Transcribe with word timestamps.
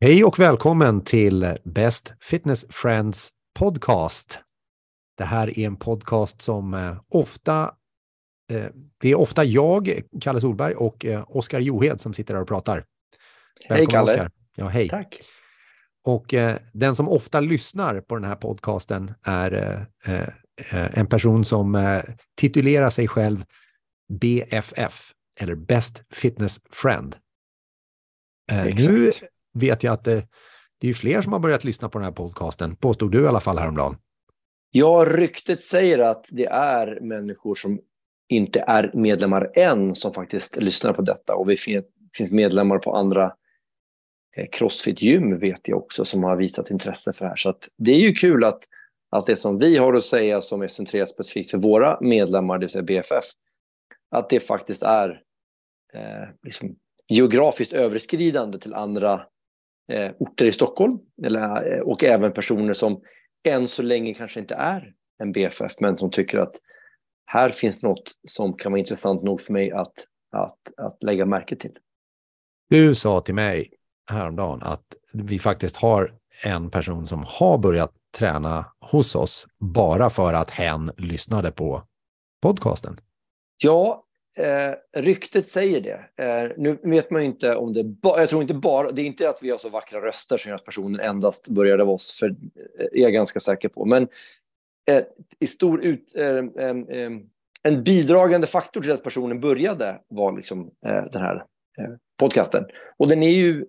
Hej 0.00 0.24
och 0.24 0.38
välkommen 0.38 1.04
till 1.04 1.56
Best 1.64 2.14
Fitness 2.20 2.66
Friends 2.70 3.30
podcast. 3.58 4.40
Det 5.16 5.24
här 5.24 5.58
är 5.58 5.66
en 5.66 5.76
podcast 5.76 6.42
som 6.42 6.74
eh, 6.74 7.00
ofta, 7.08 7.74
eh, 8.52 8.66
det 9.00 9.08
är 9.08 9.14
ofta 9.14 9.44
jag, 9.44 10.00
Kalle 10.20 10.40
Solberg 10.40 10.74
och 10.74 11.04
eh, 11.04 11.24
Oskar 11.28 11.60
Johed 11.60 12.00
som 12.00 12.14
sitter 12.14 12.34
här 12.34 12.40
och 12.40 12.48
pratar. 12.48 12.84
Välkommen, 13.68 13.78
hej 13.78 13.86
Kalle. 13.86 14.12
Oskar. 14.12 14.30
Ja, 14.56 14.68
hej. 14.68 14.88
Tack. 14.88 15.18
Och 16.04 16.34
den 16.72 16.96
som 16.96 17.08
ofta 17.08 17.40
lyssnar 17.40 18.00
på 18.00 18.14
den 18.14 18.24
här 18.24 18.36
podcasten 18.36 19.14
är 19.22 19.86
en 20.72 21.06
person 21.06 21.44
som 21.44 22.00
titulerar 22.36 22.90
sig 22.90 23.08
själv 23.08 23.44
BFF, 24.08 25.12
eller 25.40 25.54
Best 25.54 26.04
Fitness 26.10 26.60
Friend. 26.70 27.16
Exakt. 28.52 28.88
Nu 28.88 29.12
vet 29.60 29.82
jag 29.82 29.92
att 29.92 30.04
det, 30.04 30.28
det 30.80 30.88
är 30.88 30.94
fler 30.94 31.20
som 31.20 31.32
har 31.32 31.40
börjat 31.40 31.64
lyssna 31.64 31.88
på 31.88 31.98
den 31.98 32.04
här 32.04 32.12
podcasten, 32.12 32.76
påstod 32.76 33.12
du 33.12 33.24
i 33.24 33.26
alla 33.26 33.40
fall 33.40 33.58
häromdagen. 33.58 33.96
Ja, 34.70 35.04
ryktet 35.08 35.60
säger 35.60 35.98
att 35.98 36.26
det 36.30 36.46
är 36.46 37.00
människor 37.00 37.54
som 37.54 37.80
inte 38.28 38.60
är 38.60 38.90
medlemmar 38.94 39.50
än 39.54 39.94
som 39.94 40.14
faktiskt 40.14 40.56
lyssnar 40.56 40.92
på 40.92 41.02
detta 41.02 41.34
och 41.34 41.50
vi 41.50 41.56
finns 42.16 42.32
medlemmar 42.32 42.78
på 42.78 42.96
andra 42.96 43.32
eh, 44.36 44.46
Crossfit-gym 44.52 45.38
vet 45.38 45.60
jag 45.62 45.78
också 45.78 46.04
som 46.04 46.24
har 46.24 46.36
visat 46.36 46.70
intresse 46.70 47.12
för 47.12 47.24
det 47.24 47.28
här. 47.28 47.36
Så 47.36 47.48
att 47.48 47.68
det 47.78 47.90
är 47.90 47.98
ju 47.98 48.12
kul 48.12 48.44
att, 48.44 48.60
att 49.10 49.26
det 49.26 49.36
som 49.36 49.58
vi 49.58 49.76
har 49.76 49.94
att 49.94 50.04
säga 50.04 50.42
som 50.42 50.62
är 50.62 50.68
centrerat 50.68 51.10
specifikt 51.10 51.50
för 51.50 51.58
våra 51.58 51.98
medlemmar, 52.00 52.58
det 52.58 52.66
vill 52.66 52.70
säga 52.70 52.82
BFF, 52.82 53.24
att 54.10 54.30
det 54.30 54.40
faktiskt 54.40 54.82
är 54.82 55.22
eh, 55.94 56.28
liksom 56.42 56.76
geografiskt 57.08 57.72
överskridande 57.72 58.58
till 58.58 58.74
andra 58.74 59.26
eh, 59.92 60.12
orter 60.18 60.44
i 60.44 60.52
Stockholm 60.52 60.98
eller, 61.24 61.72
eh, 61.72 61.80
och 61.80 62.04
även 62.04 62.32
personer 62.32 62.74
som 62.74 63.00
än 63.44 63.68
så 63.68 63.82
länge 63.82 64.14
kanske 64.14 64.40
inte 64.40 64.54
är 64.54 64.92
en 65.18 65.32
BFF 65.32 65.72
men 65.80 65.98
som 65.98 66.10
tycker 66.10 66.38
att 66.38 66.56
här 67.26 67.50
finns 67.50 67.82
något 67.82 68.12
som 68.28 68.52
kan 68.52 68.72
vara 68.72 68.80
intressant 68.80 69.22
nog 69.22 69.40
för 69.40 69.52
mig 69.52 69.72
att, 69.72 69.94
att, 70.32 70.58
att 70.76 71.02
lägga 71.02 71.26
märke 71.26 71.56
till. 71.56 71.78
Du 72.70 72.94
sa 72.94 73.20
till 73.20 73.34
mig 73.34 73.70
häromdagen 74.10 74.62
att 74.62 74.94
vi 75.12 75.38
faktiskt 75.38 75.76
har 75.76 76.14
en 76.42 76.70
person 76.70 77.06
som 77.06 77.24
har 77.26 77.58
börjat 77.58 77.92
träna 78.18 78.64
hos 78.80 79.14
oss 79.14 79.46
bara 79.58 80.10
för 80.10 80.34
att 80.34 80.50
hen 80.50 80.90
lyssnade 80.96 81.50
på 81.50 81.82
podcasten. 82.42 83.00
Ja, 83.58 84.05
Eh, 84.38 84.74
ryktet 84.92 85.48
säger 85.48 85.80
det. 85.80 86.24
Eh, 86.24 86.52
nu 86.56 86.78
vet 86.82 87.10
man 87.10 87.22
ju 87.22 87.26
inte 87.26 87.56
om 87.56 87.72
det 87.72 87.84
bara, 87.84 88.20
jag 88.20 88.28
tror 88.28 88.42
inte 88.42 88.54
bara, 88.54 88.92
det 88.92 89.02
är 89.02 89.06
inte 89.06 89.28
att 89.28 89.42
vi 89.42 89.50
har 89.50 89.58
så 89.58 89.68
vackra 89.68 90.00
röster 90.00 90.38
som 90.38 90.48
gör 90.48 90.56
att 90.56 90.64
personen 90.64 91.00
endast 91.00 91.48
började 91.48 91.82
av 91.82 91.90
oss, 91.90 92.18
för 92.20 92.28
eh, 92.28 92.84
är 92.92 93.02
jag 93.02 93.12
ganska 93.12 93.40
säker 93.40 93.68
på. 93.68 93.84
Men 93.84 94.08
eh, 94.90 95.02
i 95.38 95.46
stor 95.46 95.84
ut, 95.84 96.16
eh, 96.16 96.24
eh, 96.26 96.76
eh, 96.88 97.10
en 97.62 97.84
bidragande 97.84 98.46
faktor 98.46 98.80
till 98.80 98.92
att 98.92 99.02
personen 99.02 99.40
började 99.40 100.00
var 100.08 100.36
liksom 100.36 100.70
eh, 100.86 101.04
den 101.12 101.22
här 101.22 101.36
eh, 101.78 101.94
podcasten. 102.16 102.64
Och 102.96 103.08
den 103.08 103.22
är 103.22 103.30
ju, 103.30 103.64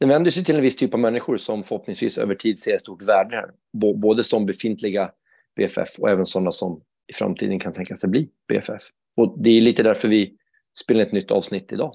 den 0.00 0.08
vänder 0.08 0.30
sig 0.30 0.44
till 0.44 0.56
en 0.56 0.62
viss 0.62 0.76
typ 0.76 0.94
av 0.94 1.00
människor 1.00 1.36
som 1.36 1.64
förhoppningsvis 1.64 2.18
över 2.18 2.34
tid 2.34 2.58
ser 2.58 2.74
ett 2.74 2.80
stort 2.80 3.02
värde 3.02 3.36
här. 3.36 3.50
både 3.94 4.24
som 4.24 4.46
befintliga 4.46 5.10
BFF 5.56 5.98
och 5.98 6.10
även 6.10 6.26
sådana 6.26 6.52
som 6.52 6.80
i 7.06 7.12
framtiden 7.12 7.58
kan 7.58 7.72
tänka 7.72 7.96
sig 7.96 8.08
bli 8.08 8.28
BFF. 8.48 8.82
Och 9.16 9.42
det 9.42 9.50
är 9.50 9.60
lite 9.60 9.82
därför 9.82 10.08
vi 10.08 10.36
spelar 10.80 11.02
ett 11.02 11.12
nytt 11.12 11.30
avsnitt 11.30 11.72
idag. 11.72 11.94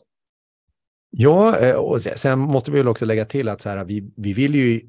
Ja, 1.09 1.59
eh, 1.59 1.75
och 1.75 2.01
sen 2.01 2.39
måste 2.39 2.71
vi 2.71 2.77
väl 2.77 2.87
också 2.87 3.05
lägga 3.05 3.25
till 3.25 3.49
att 3.49 3.61
så 3.61 3.69
här, 3.69 3.85
vi, 3.85 4.11
vi, 4.17 4.33
vill 4.33 4.55
ju, 4.55 4.81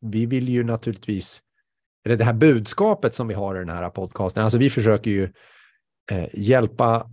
vi 0.00 0.26
vill 0.26 0.48
ju 0.48 0.64
naturligtvis, 0.64 1.42
eller 2.04 2.16
det 2.16 2.24
här 2.24 2.32
budskapet 2.32 3.14
som 3.14 3.28
vi 3.28 3.34
har 3.34 3.56
i 3.56 3.58
den 3.58 3.68
här 3.68 3.90
podcasten, 3.90 4.44
alltså 4.44 4.58
vi 4.58 4.70
försöker 4.70 5.10
ju 5.10 5.32
eh, 6.10 6.28
hjälpa 6.32 7.10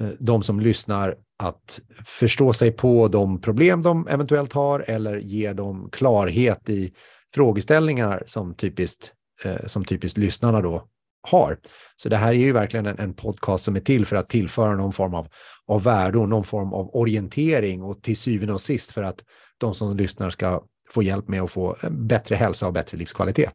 eh, 0.00 0.08
de 0.18 0.42
som 0.42 0.60
lyssnar 0.60 1.16
att 1.38 1.80
förstå 2.04 2.52
sig 2.52 2.72
på 2.72 3.08
de 3.08 3.40
problem 3.40 3.82
de 3.82 4.08
eventuellt 4.08 4.52
har 4.52 4.80
eller 4.80 5.16
ge 5.16 5.52
dem 5.52 5.88
klarhet 5.92 6.68
i 6.68 6.92
frågeställningar 7.34 8.22
som 8.26 8.54
typiskt, 8.54 9.12
eh, 9.44 9.66
som 9.66 9.84
typiskt 9.84 10.18
lyssnarna 10.18 10.60
då 10.60 10.88
har. 11.22 11.58
Så 11.96 12.08
det 12.08 12.16
här 12.16 12.28
är 12.28 12.38
ju 12.38 12.52
verkligen 12.52 12.86
en, 12.86 12.98
en, 12.98 13.14
podcast 13.14 13.64
som 13.64 13.76
är 13.76 13.80
till 13.80 14.06
för 14.06 14.16
att 14.16 14.28
tillföra 14.28 14.76
någon 14.76 14.92
form 14.92 15.14
av, 15.14 15.28
av 15.66 15.82
värde 15.82 16.18
och 16.18 16.28
någon 16.28 16.44
form 16.44 16.72
av 16.72 16.96
orientering 16.96 17.82
och 17.82 18.02
till 18.02 18.16
syvende 18.16 18.52
och 18.52 18.60
sist 18.60 18.92
för 18.92 19.02
att 19.02 19.24
de 19.58 19.74
som 19.74 19.96
lyssnar 19.96 20.30
ska 20.30 20.64
få 20.90 21.02
hjälp 21.02 21.28
med 21.28 21.42
att 21.42 21.50
få 21.50 21.76
bättre 21.90 22.34
hälsa 22.34 22.66
och 22.66 22.72
bättre 22.72 22.98
livskvalitet. 22.98 23.52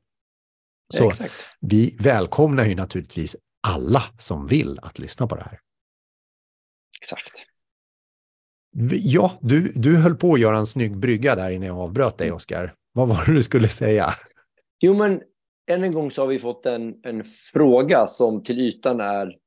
Så 0.94 1.12
Exakt. 1.12 1.34
vi 1.60 1.98
välkomnar 2.00 2.66
ju 2.66 2.76
naturligtvis 2.76 3.36
alla 3.62 4.04
som 4.20 4.48
vill 4.48 4.80
att 4.82 5.00
lyssna 5.00 5.28
på 5.28 5.36
det 5.36 5.44
här. 5.44 5.60
Exakt. 7.02 7.32
Ja, 8.92 9.38
du, 9.42 9.72
du 9.76 9.98
höll 9.98 10.16
på 10.16 10.34
att 10.34 10.40
göra 10.40 10.58
en 10.58 10.66
snygg 10.66 10.98
brygga 10.98 11.36
där 11.36 11.50
innan 11.50 11.68
jag 11.68 11.78
avbröt 11.78 12.18
dig, 12.18 12.28
mm. 12.28 12.36
Oskar. 12.36 12.74
Vad 12.94 13.08
var 13.08 13.26
det 13.26 13.34
du 13.34 13.44
skulle 13.44 13.70
säga? 13.70 14.14
Jo, 14.80 14.94
men 14.94 15.22
än 15.68 15.84
en 15.84 15.92
gång 15.92 16.12
så 16.12 16.22
har 16.22 16.28
vi 16.28 16.40
fått 16.40 16.66
en, 16.66 17.00
en 17.04 17.24
fråga 17.54 18.08
som 18.08 18.44
till 18.44 18.60
ytan 18.60 19.00
är, 19.00 19.38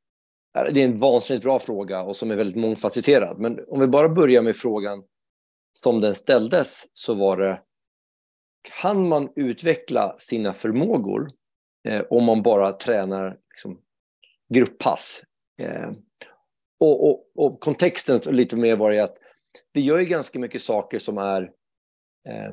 det 0.52 0.80
är 0.80 0.84
en 0.84 0.98
vansinnigt 0.98 1.44
bra 1.44 1.58
fråga 1.58 2.02
och 2.02 2.16
som 2.16 2.30
är 2.30 2.36
väldigt 2.36 2.56
mångfacetterad. 2.56 3.38
Men 3.38 3.64
om 3.68 3.80
vi 3.80 3.86
bara 3.86 4.08
börjar 4.08 4.42
med 4.42 4.56
frågan 4.56 5.04
som 5.74 6.00
den 6.00 6.14
ställdes 6.14 6.84
så 6.92 7.14
var 7.14 7.36
det 7.36 7.62
kan 8.80 9.08
man 9.08 9.32
utveckla 9.36 10.16
sina 10.18 10.54
förmågor 10.54 11.28
eh, 11.88 12.02
om 12.10 12.24
man 12.24 12.42
bara 12.42 12.72
tränar 12.72 13.38
liksom, 13.50 13.80
grupppass? 14.54 15.22
Eh, 15.58 15.90
och, 16.80 17.08
och, 17.08 17.30
och, 17.34 17.60
kontexten 17.60 18.20
lite 18.36 18.56
mer 18.56 18.76
var 18.76 18.90
det 18.90 19.04
att 19.04 19.16
vi 19.72 19.80
gör 19.80 19.98
ju 19.98 20.04
ganska 20.04 20.38
mycket 20.38 20.62
saker 20.62 20.98
som 20.98 21.18
är 21.18 21.42
eh, 22.28 22.50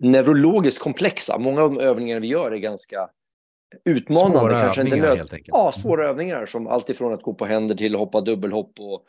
neurologiskt 0.00 0.80
komplexa. 0.80 1.38
Många 1.38 1.62
av 1.62 1.74
de 1.74 1.80
övningar 1.80 2.20
vi 2.20 2.26
gör 2.26 2.52
är 2.52 2.56
ganska 2.56 3.10
utmanande. 3.84 4.38
Svåra 4.38 4.60
kanske 4.60 4.80
övningar 4.80 4.96
inte 4.96 5.16
helt 5.16 5.32
enkelt. 5.32 5.48
Ja, 5.48 5.72
svåra 5.72 6.06
övningar 6.06 6.46
som 6.46 6.66
alltifrån 6.66 7.12
att 7.12 7.22
gå 7.22 7.34
på 7.34 7.44
händer 7.44 7.74
till 7.74 7.94
hoppa 7.94 8.20
dubbelhopp 8.20 8.80
och, 8.80 9.04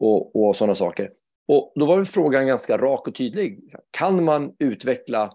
och, 0.00 0.36
och 0.36 0.56
sådana 0.56 0.74
saker. 0.74 1.12
Och 1.48 1.72
då 1.74 1.86
var 1.86 2.04
frågan 2.04 2.46
ganska 2.46 2.78
rak 2.78 3.08
och 3.08 3.14
tydlig. 3.14 3.74
Kan 3.90 4.24
man 4.24 4.54
utveckla, 4.58 5.32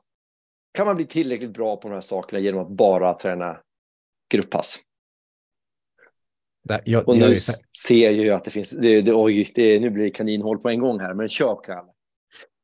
kan 0.73 0.85
man 0.85 0.95
bli 0.95 1.05
tillräckligt 1.05 1.53
bra 1.53 1.77
på 1.77 1.87
de 1.87 1.93
här 1.93 2.01
sakerna 2.01 2.39
genom 2.39 2.61
att 2.61 2.69
bara 2.69 3.13
träna 3.13 3.57
grupppass? 4.29 4.79
Där, 6.63 6.81
jag, 6.85 7.07
och 7.07 7.17
nu 7.17 7.25
jag, 7.25 7.41
ser 7.87 8.03
jag 8.03 8.13
ju 8.13 8.31
att 8.31 8.43
det 8.43 8.51
finns, 8.51 8.69
det, 8.69 9.01
det, 9.01 9.13
oj, 9.13 9.51
det, 9.55 9.79
nu 9.79 9.89
blir 9.89 10.03
det 10.03 10.11
kaninhål 10.11 10.59
på 10.59 10.69
en 10.69 10.79
gång 10.79 10.99
här, 10.99 11.13
men 11.13 11.29
kör 11.29 11.59
Kalle. 11.63 11.90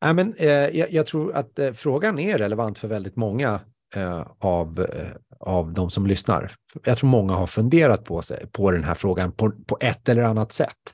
Nej, 0.01 0.13
men, 0.13 0.33
eh, 0.33 0.49
jag, 0.49 0.91
jag, 0.91 1.05
tror 1.05 1.33
att 1.33 1.59
eh, 1.59 1.73
frågan 1.73 2.19
är 2.19 2.37
relevant 2.37 2.79
för 2.79 2.87
väldigt 2.87 3.15
många 3.15 3.59
eh, 3.95 4.27
av, 4.39 4.79
eh, 4.79 5.11
av 5.39 5.73
de 5.73 5.89
som 5.89 6.07
lyssnar. 6.07 6.51
Jag 6.83 6.97
tror 6.97 7.09
många 7.09 7.33
har 7.33 7.47
funderat 7.47 8.05
på, 8.05 8.21
sig, 8.21 8.47
på 8.51 8.71
den 8.71 8.83
här 8.83 8.95
frågan 8.95 9.31
på, 9.31 9.51
på 9.51 9.77
ett 9.81 10.09
eller 10.09 10.23
annat 10.23 10.51
sätt. 10.51 10.93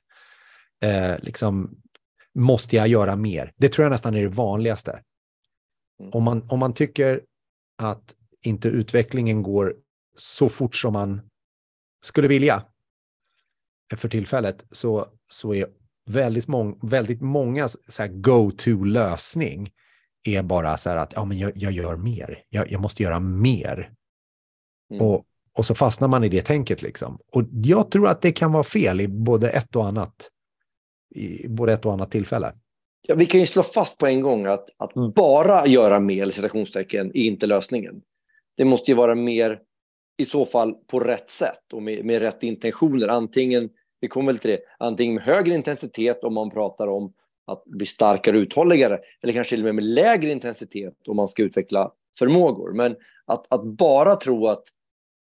Eh, 0.83 1.19
liksom, 1.19 1.77
måste 2.35 2.75
jag 2.75 2.87
göra 2.87 3.15
mer? 3.15 3.51
Det 3.55 3.69
tror 3.69 3.83
jag 3.85 3.91
nästan 3.91 4.15
är 4.15 4.21
det 4.21 4.27
vanligaste. 4.27 4.91
Mm. 5.99 6.11
Om, 6.13 6.23
man, 6.23 6.47
om 6.49 6.59
man 6.59 6.73
tycker 6.73 7.21
att 7.77 8.15
inte 8.41 8.67
utvecklingen 8.67 9.43
går 9.43 9.75
så 10.17 10.49
fort 10.49 10.75
som 10.75 10.93
man 10.93 11.21
skulle 12.05 12.27
vilja 12.27 12.63
för 13.95 14.09
tillfället 14.09 14.65
så, 14.71 15.07
så 15.29 15.53
är 15.53 15.67
väldigt, 16.05 16.47
mång, 16.47 16.79
väldigt 16.81 17.21
många 17.21 17.67
go-to-lösning 18.09 19.71
är 20.23 20.43
bara 20.43 20.77
så 20.77 20.89
här 20.89 20.97
att 20.97 21.13
ja, 21.15 21.25
men 21.25 21.37
jag, 21.37 21.51
jag 21.55 21.71
gör 21.71 21.95
mer. 21.95 22.43
Jag, 22.49 22.71
jag, 22.71 22.81
måste 22.81 23.03
göra 23.03 23.19
mer. 23.19 23.91
Mm. 24.91 25.05
Och, 25.05 25.25
och 25.53 25.65
så 25.65 25.75
fastnar 25.75 26.07
man 26.07 26.23
i 26.23 26.29
det 26.29 26.41
tänket. 26.41 26.81
Liksom. 26.81 27.19
Och 27.31 27.43
jag 27.51 27.91
tror 27.91 28.07
att 28.07 28.21
det 28.21 28.31
kan 28.31 28.51
vara 28.51 28.63
fel 28.63 29.01
i 29.01 29.07
både 29.07 29.49
ett 29.49 29.75
och 29.75 29.85
annat, 29.85 30.29
i 31.15 31.47
både 31.47 31.73
ett 31.73 31.85
och 31.85 31.93
annat 31.93 32.11
tillfälle. 32.11 32.53
Ja, 33.07 33.15
vi 33.15 33.25
kan 33.25 33.39
ju 33.39 33.47
slå 33.47 33.63
fast 33.63 33.97
på 33.97 34.07
en 34.07 34.21
gång 34.21 34.45
att, 34.45 34.69
att 34.77 35.15
bara 35.15 35.67
göra 35.67 35.99
mer, 35.99 36.31
citationstecken, 36.31 37.07
är 37.07 37.23
inte 37.23 37.45
lösningen. 37.45 38.01
Det 38.57 38.65
måste 38.65 38.91
ju 38.91 38.97
vara 38.97 39.15
mer 39.15 39.61
i 40.17 40.25
så 40.25 40.45
fall 40.45 40.73
på 40.73 40.99
rätt 40.99 41.29
sätt 41.29 41.73
och 41.73 41.83
med, 41.83 42.05
med 42.05 42.21
rätt 42.21 42.43
intentioner. 42.43 43.07
Antingen 43.07 43.69
vi 44.03 44.09
kommer 44.09 44.31
väl 44.31 44.39
till 44.39 44.51
det, 44.51 44.59
antingen 44.77 45.15
med 45.15 45.23
högre 45.23 45.55
intensitet 45.55 46.23
om 46.23 46.33
man 46.33 46.49
pratar 46.49 46.87
om 46.87 47.13
att 47.45 47.65
bli 47.65 47.85
starkare 47.85 48.37
och 48.37 48.41
uthålligare, 48.41 48.99
eller 49.21 49.33
kanske 49.33 49.49
till 49.49 49.59
och 49.59 49.65
med 49.65 49.75
med 49.75 49.83
lägre 49.83 50.31
intensitet 50.31 51.07
om 51.07 51.15
man 51.15 51.27
ska 51.27 51.43
utveckla 51.43 51.91
förmågor. 52.17 52.73
Men 52.73 52.95
att, 53.25 53.45
att 53.49 53.63
bara 53.63 54.15
tro 54.15 54.47
att 54.47 54.63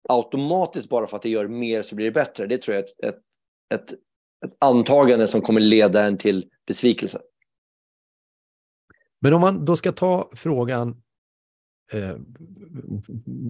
automatiskt 0.08 0.88
bara 0.88 1.06
för 1.06 1.16
att 1.16 1.22
det 1.22 1.28
gör 1.28 1.49
mer 1.49 1.82
så 1.82 1.94
blir 1.94 2.06
det 2.06 2.12
bättre, 2.12 2.46
det 2.46 2.58
tror 2.58 2.75
jag 2.75 2.84
är 2.84 3.08
ett, 3.08 3.14
ett, 3.14 3.20
ett, 3.75 3.93
ett 4.46 4.56
antagande 4.58 5.28
som 5.28 5.40
kommer 5.40 5.60
leda 5.60 6.05
en 6.05 6.19
till 6.19 6.50
besvikelse. 6.67 7.20
Men 9.20 9.34
om 9.34 9.40
man 9.40 9.64
då 9.64 9.76
ska 9.76 9.93
ta 9.93 10.31
frågan 10.37 11.02
eh, 11.93 12.17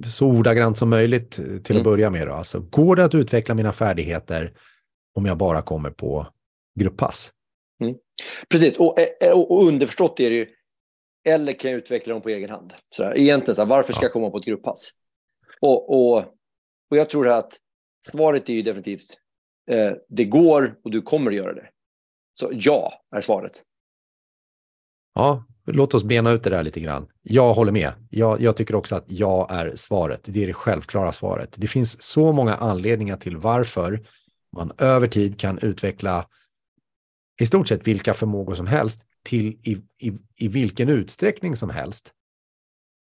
så 0.07 0.27
ordagrant 0.27 0.79
som 0.79 0.91
möjligt 0.91 1.31
till 1.31 1.59
att 1.59 1.71
mm. 1.71 1.83
börja 1.83 2.11
med. 2.11 2.29
Då. 2.29 2.33
Alltså, 2.33 2.61
går 2.61 2.97
det 2.97 3.05
att 3.05 3.15
utveckla 3.15 3.55
mina 3.55 3.73
färdigheter 3.73 4.53
om 5.15 5.27
jag 5.27 5.37
bara 5.37 5.63
kommer 5.63 5.91
på 5.91 6.27
grupppass? 6.81 7.33
Mm. 7.81 7.95
Precis, 8.49 8.77
och, 8.79 8.99
eh, 9.01 9.33
och, 9.33 9.51
och 9.51 9.67
underförstått 9.67 10.21
är 10.21 10.31
det 10.31 10.37
ju, 10.37 10.55
eller 11.25 11.53
kan 11.53 11.71
jag 11.71 11.79
utveckla 11.79 12.13
dem 12.13 12.23
på 12.23 12.29
egen 12.29 12.51
hand? 12.51 12.75
Så 12.97 13.05
här, 13.05 13.19
egentligen, 13.19 13.57
så 13.57 13.63
här, 13.63 13.69
varför 13.69 13.93
ska 13.93 14.03
ja. 14.03 14.05
jag 14.05 14.13
komma 14.13 14.31
på 14.31 14.39
ett 14.39 14.45
grupppass? 14.45 14.91
Och, 15.61 15.91
och, 15.91 16.19
och 16.91 16.97
jag 16.97 17.11
tror 17.11 17.29
att 17.29 17.53
svaret 18.11 18.49
är 18.49 18.53
ju 18.53 18.63
definitivt, 18.63 19.19
eh, 19.71 19.93
det 20.09 20.25
går 20.25 20.79
och 20.85 20.91
du 20.91 21.03
kommer 21.03 21.31
att 21.31 21.37
göra 21.37 21.55
det. 21.55 21.69
Så 22.41 22.51
ja, 22.53 23.03
är 23.17 23.21
svaret. 23.21 23.63
Ja, 25.15 25.45
låt 25.67 25.95
oss 25.95 26.05
bena 26.05 26.31
ut 26.31 26.45
det 26.45 26.51
där 26.51 26.63
lite 26.63 26.81
grann. 26.81 27.07
Jag 27.23 27.55
håller 27.55 27.73
med. 27.73 27.93
Jag, 28.11 28.41
jag, 28.41 28.57
tycker 28.57 28.75
också 28.75 28.97
att 28.97 29.05
ja 29.07 29.49
är 29.51 29.73
svaret. 29.77 30.21
Det 30.25 30.43
är 30.43 30.47
det 30.47 30.53
självklara 30.53 31.13
svaret. 31.13 31.55
Det 31.57 31.67
finns 31.67 32.03
så 32.03 32.33
många 32.33 32.55
anledningar 32.55 33.17
till 33.17 33.37
varför 33.37 34.01
man 34.55 34.73
över 34.79 35.07
tid 35.07 35.41
kan 35.41 35.59
utveckla 35.59 36.29
i 37.41 37.47
stort 37.47 37.69
sett 37.69 37.89
vilka 37.89 38.15
förmågor 38.15 38.55
som 38.55 38.67
helst 38.67 39.07
till 39.23 39.47
i, 39.47 39.83
i, 39.99 40.13
i 40.37 40.49
vilken 40.49 40.89
utsträckning 40.89 41.57
som 41.57 41.71
helst. 41.71 42.13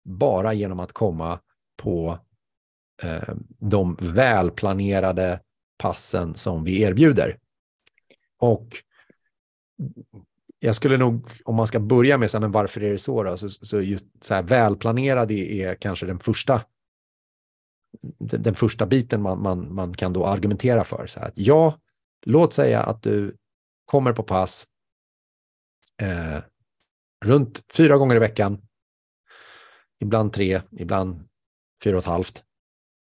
Bara 0.05 0.53
genom 0.53 0.79
att 0.79 0.93
komma 0.93 1.39
på 1.77 2.19
eh, 3.03 3.35
de 3.59 3.97
välplanerade 3.99 5.39
passen 5.77 6.35
som 6.35 6.63
vi 6.63 6.81
erbjuder. 6.81 7.37
Och 8.37 8.67
jag 10.59 10.75
skulle 10.75 10.97
nog, 10.97 11.29
om 11.45 11.55
man 11.55 11.67
ska 11.67 11.79
börja 11.79 12.17
med 12.17 12.31
så 12.31 12.37
här, 12.37 12.41
men 12.41 12.51
varför 12.51 12.83
är 12.83 12.91
det 12.91 12.97
så 12.97 13.23
då? 13.23 13.37
Så, 13.37 13.49
så 13.49 13.81
just 13.81 14.05
så 14.21 14.33
här, 14.33 14.43
välplanerad 14.43 15.31
är 15.31 15.75
kanske 15.75 16.05
den 16.05 16.19
första, 16.19 16.61
den, 18.01 18.41
den 18.41 18.55
första 18.55 18.85
biten 18.85 19.21
man, 19.21 19.41
man, 19.41 19.73
man 19.73 19.93
kan 19.93 20.13
då 20.13 20.25
argumentera 20.25 20.83
för. 20.83 21.07
Så 21.07 21.19
här, 21.19 21.27
att 21.27 21.37
ja, 21.37 21.79
låt 22.25 22.53
säga 22.53 22.83
att 22.83 23.03
du 23.03 23.37
kommer 23.85 24.13
på 24.13 24.23
pass 24.23 24.67
eh, 26.01 26.39
runt 27.25 27.63
fyra 27.73 27.97
gånger 27.97 28.15
i 28.15 28.19
veckan, 28.19 28.61
ibland 29.99 30.33
tre, 30.33 30.61
ibland 30.71 31.29
fyra 31.83 31.95
och 31.97 32.03
ett 32.03 32.09
halvt, 32.09 32.43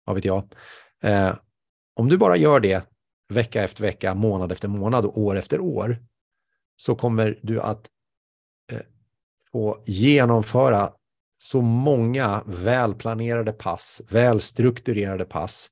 vad 0.06 0.16
vet 0.16 0.26
jag. 0.26 0.54
Eh, 1.04 1.36
om 1.94 2.10
du 2.10 2.18
bara 2.18 2.38
gör 2.38 2.60
det 2.60 2.88
vecka 3.30 3.64
efter 3.64 3.82
vecka, 3.84 4.16
månad 4.16 4.52
efter 4.52 4.68
månad 4.68 5.06
och 5.06 5.18
år 5.18 5.36
efter 5.36 5.60
år, 5.60 5.98
så 6.76 6.96
kommer 6.96 7.40
du 7.44 7.62
att 7.62 7.90
eh, 8.72 8.82
få 9.52 9.84
genomföra 9.86 10.94
så 11.38 11.62
många 11.62 12.44
välplanerade 12.45 13.51
pass, 13.51 14.01
välstrukturerade 14.10 15.25
pass 15.25 15.69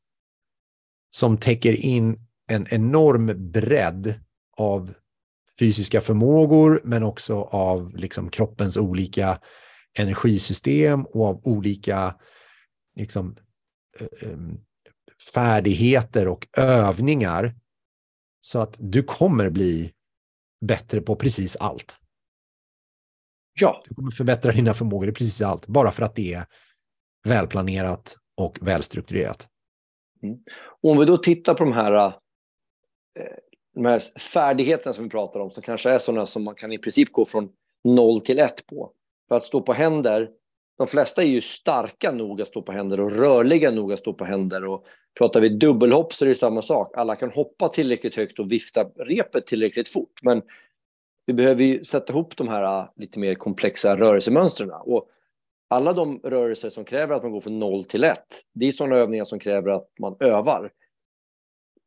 som 1.12 1.38
täcker 1.38 1.74
in 1.74 2.20
en 2.48 2.68
enorm 2.70 3.52
bredd 3.52 4.14
av 4.58 4.94
fysiska 5.60 6.02
förmågor, 6.02 6.82
men 6.84 7.04
också 7.04 7.42
av 7.42 7.96
liksom 7.96 8.30
kroppens 8.30 8.78
olika 8.78 9.40
energisystem 9.94 11.06
och 11.06 11.26
av 11.26 11.42
olika 11.44 12.16
liksom, 12.96 13.38
eh, 14.00 14.30
eh, 14.30 14.38
färdigheter 15.34 16.28
och 16.28 16.48
övningar. 16.58 17.56
Så 18.42 18.60
att 18.60 18.76
du 18.80 19.04
kommer 19.04 19.50
bli 19.50 19.92
bättre 20.66 21.02
på 21.02 21.16
precis 21.16 21.56
allt. 21.56 21.96
Ja. 23.60 23.84
Du 23.88 23.96
kommer 23.96 24.12
förbättra 24.12 24.52
dina 24.52 24.74
förmågor 24.74 25.10
i 25.10 25.12
precis 25.12 25.42
allt, 25.42 25.68
bara 25.68 25.92
för 25.92 26.04
att 26.04 26.16
det 26.16 26.34
är 26.34 26.46
välplanerat 27.28 28.18
och 28.38 28.58
välstrukturerat. 28.62 29.48
Mm. 30.24 30.40
Om 30.82 30.98
vi 30.98 31.06
då 31.06 31.18
tittar 31.18 31.54
på 31.54 31.64
de 31.64 31.74
här, 31.74 32.06
eh, 32.06 32.12
de 33.74 33.86
här 33.86 34.04
färdigheterna 34.34 34.94
som 34.94 35.04
vi 35.04 35.10
pratar 35.10 35.40
om, 35.40 35.52
som 35.52 35.64
kanske 35.64 35.90
är 35.90 36.00
sådana 36.00 36.28
som 36.28 36.44
man 36.44 36.56
kan 36.56 36.72
i 36.72 36.78
princip 36.78 37.12
gå 37.12 37.26
från 37.26 37.50
noll 37.84 38.22
till 38.22 38.40
ett 38.40 38.68
på. 38.68 38.92
För 39.28 39.36
att 39.36 39.46
stå 39.46 39.62
på 39.62 39.74
händer, 39.74 40.30
de 40.78 40.88
flesta 40.88 41.24
är 41.24 41.28
ju 41.28 41.42
starka 41.42 42.12
nog 42.12 42.42
att 42.42 42.48
stå 42.48 42.62
på 42.62 42.72
händer 42.72 43.00
och 43.00 43.12
rörliga 43.12 43.72
nog 43.72 43.94
att 43.94 44.00
stå 44.00 44.14
på 44.14 44.26
händer. 44.26 44.66
Och 44.66 44.86
pratar 45.18 45.42
vi 45.42 45.50
dubbelhopp 45.50 46.14
så 46.14 46.26
är 46.26 46.30
det 46.30 46.36
samma 46.36 46.62
sak. 46.62 46.98
Alla 46.98 47.16
kan 47.16 47.32
hoppa 47.32 47.70
tillräckligt 47.70 48.16
högt 48.16 48.40
och 48.40 48.52
vifta 48.52 48.84
repet 48.84 49.48
tillräckligt 49.48 49.90
fort. 49.90 50.20
Men 50.24 50.42
vi 51.26 51.34
behöver 51.34 51.64
ju 51.64 51.84
sätta 51.84 52.14
ihop 52.14 52.38
de 52.38 52.48
här 52.48 52.82
äh, 52.82 52.90
lite 52.96 53.20
mer 53.20 53.36
komplexa 53.36 53.98
rörelsemönstren. 53.98 54.72
Och 54.72 55.10
alla 55.68 55.94
de 55.94 56.20
rörelser 56.24 56.70
som 56.70 56.86
kräver 56.86 57.16
att 57.16 57.24
man 57.24 57.32
går 57.32 57.42
från 57.42 57.60
noll 57.60 57.84
till 57.84 58.04
ett, 58.04 58.44
det 58.54 58.68
är 58.68 58.72
sådana 58.72 58.96
övningar 58.96 59.26
som 59.26 59.40
kräver 59.40 59.72
att 59.72 59.90
man 60.00 60.16
övar. 60.20 60.72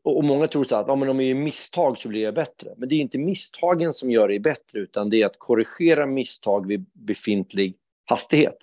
Och, 0.05 0.25
många 0.25 0.49
tror 0.49 0.65
så 0.65 0.77
att 0.77 0.89
ja, 0.89 0.97
men 0.97 1.09
om 1.09 1.21
jag 1.21 1.29
gör 1.29 1.35
misstag 1.35 1.99
så 1.99 2.09
blir 2.09 2.23
jag 2.23 2.35
bättre. 2.35 2.75
Men 2.77 2.89
det 2.89 2.95
är 2.95 3.01
inte 3.01 3.19
misstagen 3.19 3.95
som 3.95 4.11
gör 4.11 4.29
dig 4.29 4.39
bättre, 4.39 4.79
utan 4.79 5.11
det 5.11 5.23
är 5.23 5.27
att 5.27 5.39
korrigera 5.39 6.07
misstag 6.07 6.67
vid 6.67 6.87
befintlig 6.93 7.77
hastighet. 8.05 8.59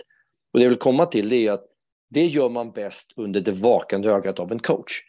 Och 0.53 0.59
det 0.59 0.63
jag 0.63 0.69
vill 0.69 0.79
komma 0.79 1.05
till 1.05 1.29
det 1.29 1.47
är 1.47 1.51
att 1.51 1.65
det 2.09 2.25
gör 2.25 2.49
man 2.49 2.71
bäst 2.71 3.13
under 3.15 3.41
det 3.41 3.51
vakande 3.51 4.09
ögat 4.09 4.39
av 4.39 4.51
en 4.51 4.59
coach. 4.59 5.01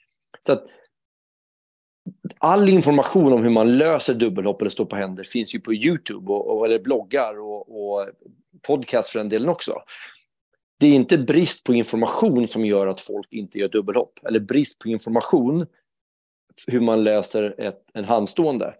Så 0.46 0.52
att 0.52 0.66
all 2.38 2.68
information 2.68 3.32
om 3.32 3.42
hur 3.42 3.50
man 3.50 3.78
löser 3.78 4.14
dubbelhopp 4.14 4.60
eller 4.60 4.70
står 4.70 4.84
på 4.84 4.96
händer 4.96 5.24
finns 5.24 5.54
ju 5.54 5.60
på 5.60 5.74
Youtube 5.74 6.32
och, 6.32 6.56
och 6.58 6.66
eller 6.66 6.78
bloggar 6.78 7.40
och, 7.40 7.90
och 7.90 8.08
podcast 8.62 9.10
för 9.10 9.18
den 9.18 9.28
delen 9.28 9.48
också. 9.48 9.82
Det 10.78 10.86
är 10.86 10.92
inte 10.92 11.18
brist 11.18 11.64
på 11.64 11.74
information 11.74 12.48
som 12.48 12.64
gör 12.64 12.86
att 12.86 13.00
folk 13.00 13.32
inte 13.32 13.58
gör 13.58 13.68
dubbelhopp 13.68 14.18
eller 14.28 14.40
brist 14.40 14.78
på 14.78 14.88
information 14.88 15.66
hur 16.66 16.80
man 16.80 17.04
löser 17.04 17.54
ett, 17.58 17.84
en 17.94 18.04
handstående. 18.04 18.74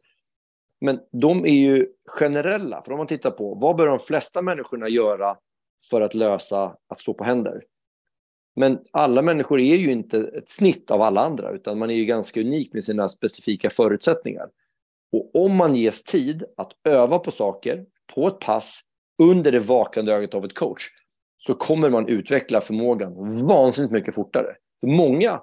Men 0.81 1.01
de 1.13 1.47
är 1.47 1.55
ju 1.55 1.89
generella, 2.07 2.83
för 2.83 2.93
om 2.93 2.99
man 2.99 3.07
tittar 3.07 3.31
på 3.31 3.55
vad 3.55 3.77
bör 3.77 3.87
de 3.87 3.99
flesta 3.99 4.43
människorna 4.43 4.89
göra 4.89 5.37
för 5.91 6.01
att 6.01 6.15
lösa 6.15 6.77
att 6.89 6.99
stå 6.99 7.15
på 7.15 7.25
händer? 7.25 7.63
Men 8.57 8.79
alla 8.91 9.23
människor 9.23 9.61
är 9.61 9.77
ju 9.77 9.93
inte 9.93 10.19
ett 10.19 10.49
snitt 10.49 10.91
av 10.91 11.03
alla 11.03 11.21
andra, 11.21 11.51
utan 11.51 11.79
man 11.79 11.91
är 11.91 11.95
ju 11.95 12.05
ganska 12.05 12.41
unik 12.41 12.73
med 12.73 12.85
sina 12.85 13.09
specifika 13.09 13.71
förutsättningar. 13.71 14.49
Och 15.13 15.45
om 15.45 15.57
man 15.57 15.77
ges 15.77 16.05
tid 16.05 16.45
att 16.57 16.73
öva 16.85 17.19
på 17.19 17.31
saker 17.31 17.87
på 18.15 18.29
ett 18.29 18.41
pass 18.41 18.81
under 19.23 19.53
det 19.53 19.61
vakande 19.61 20.13
ögat 20.13 20.35
av 20.35 20.45
ett 20.45 20.55
coach 20.55 20.89
så 21.39 21.55
kommer 21.55 21.91
man 21.91 22.09
utveckla 22.09 22.61
förmågan 22.61 23.47
vansinnigt 23.47 23.93
mycket 23.93 24.15
fortare. 24.15 24.57
För 24.81 24.87
många 24.87 25.43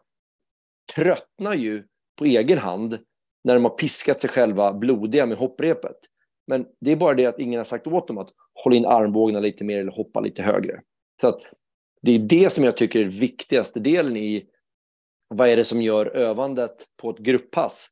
tröttnar 0.96 1.54
ju 1.54 1.84
på 2.18 2.26
egen 2.26 2.58
hand 2.58 3.00
när 3.44 3.54
de 3.54 3.64
har 3.64 3.72
piskat 3.78 4.22
sig 4.22 4.30
själva 4.30 4.74
blodiga 4.74 5.26
med 5.26 5.38
hopprepet. 5.38 5.98
Men 6.48 6.66
det 6.80 6.92
är 6.92 6.96
bara 6.96 7.14
det 7.14 7.26
att 7.26 7.40
ingen 7.40 7.58
har 7.58 7.66
sagt 7.66 7.88
åt 7.88 8.08
dem 8.08 8.18
att 8.18 8.30
hålla 8.54 8.76
in 8.76 8.86
armbågarna 8.86 9.40
lite 9.40 9.64
mer 9.64 9.80
eller 9.80 9.92
hoppa 9.92 10.20
lite 10.20 10.42
högre. 10.42 10.82
Så 11.22 11.28
att 11.28 11.42
det 12.04 12.12
är 12.12 12.20
det 12.20 12.54
som 12.54 12.64
jag 12.64 12.78
tycker 12.78 13.00
är 13.00 13.06
viktigaste 13.06 13.80
delen 13.80 14.18
i 14.18 14.46
vad 15.28 15.50
är 15.50 15.58
det 15.58 15.66
som 15.66 15.82
gör 15.82 16.06
övandet 16.06 16.86
på 17.02 17.10
ett 17.10 17.18
grupppass 17.18 17.90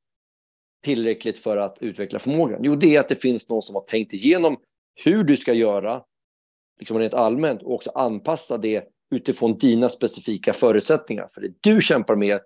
tillräckligt 0.84 1.38
för 1.38 1.58
att 1.58 1.78
utveckla 1.82 2.20
förmågan? 2.20 2.64
Jo, 2.64 2.76
det 2.76 2.96
är 2.96 3.00
att 3.00 3.10
det 3.10 3.16
finns 3.16 3.50
någon 3.50 3.62
som 3.62 3.76
har 3.76 3.82
tänkt 3.82 4.14
igenom 4.14 4.58
hur 4.96 5.24
du 5.24 5.38
ska 5.38 5.54
göra, 5.54 6.04
liksom 6.80 7.00
rent 7.00 7.14
allmänt, 7.14 7.64
och 7.64 7.74
också 7.74 7.90
anpassa 7.90 8.58
det 8.58 8.88
utifrån 9.16 9.58
dina 9.58 9.90
specifika 9.90 10.54
förutsättningar. 10.54 11.30
För 11.34 11.42
det 11.42 11.54
du 11.62 11.82
kämpar 11.82 12.16
med 12.16 12.40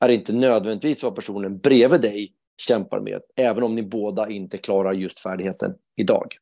är 0.00 0.08
inte 0.08 0.32
nödvändigtvis 0.32 1.02
vad 1.02 1.14
personen 1.14 1.58
bredvid 1.58 2.00
dig 2.00 2.34
kämpar 2.56 3.00
med, 3.00 3.20
även 3.36 3.62
om 3.62 3.74
ni 3.74 3.82
båda 3.82 4.30
inte 4.30 4.58
klarar 4.58 4.92
just 4.92 5.20
färdigheten 5.20 5.74
idag. 5.96 6.36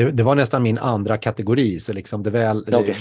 Det, 0.00 0.10
det, 0.10 0.22
var 0.22 0.34
nästan 0.34 0.62
min 0.62 0.78
andra 0.78 1.18
kategori, 1.18 1.80
så 1.80 1.92
liksom 1.92 2.22
det 2.22 2.30
väl, 2.30 2.74
okay. 2.74 2.96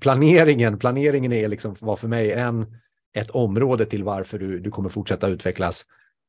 planeringen, 0.00 0.78
planeringen 0.78 1.32
är 1.32 1.48
liksom, 1.48 1.76
var 1.80 1.96
för 1.96 2.08
mig 2.08 2.32
en, 2.32 2.66
ett 3.14 3.30
område 3.30 3.86
till 3.86 4.04
varför 4.04 4.38
du, 4.38 4.60
du 4.60 4.70
kommer 4.70 4.88
fortsätta 4.88 5.28
utvecklas 5.28 5.84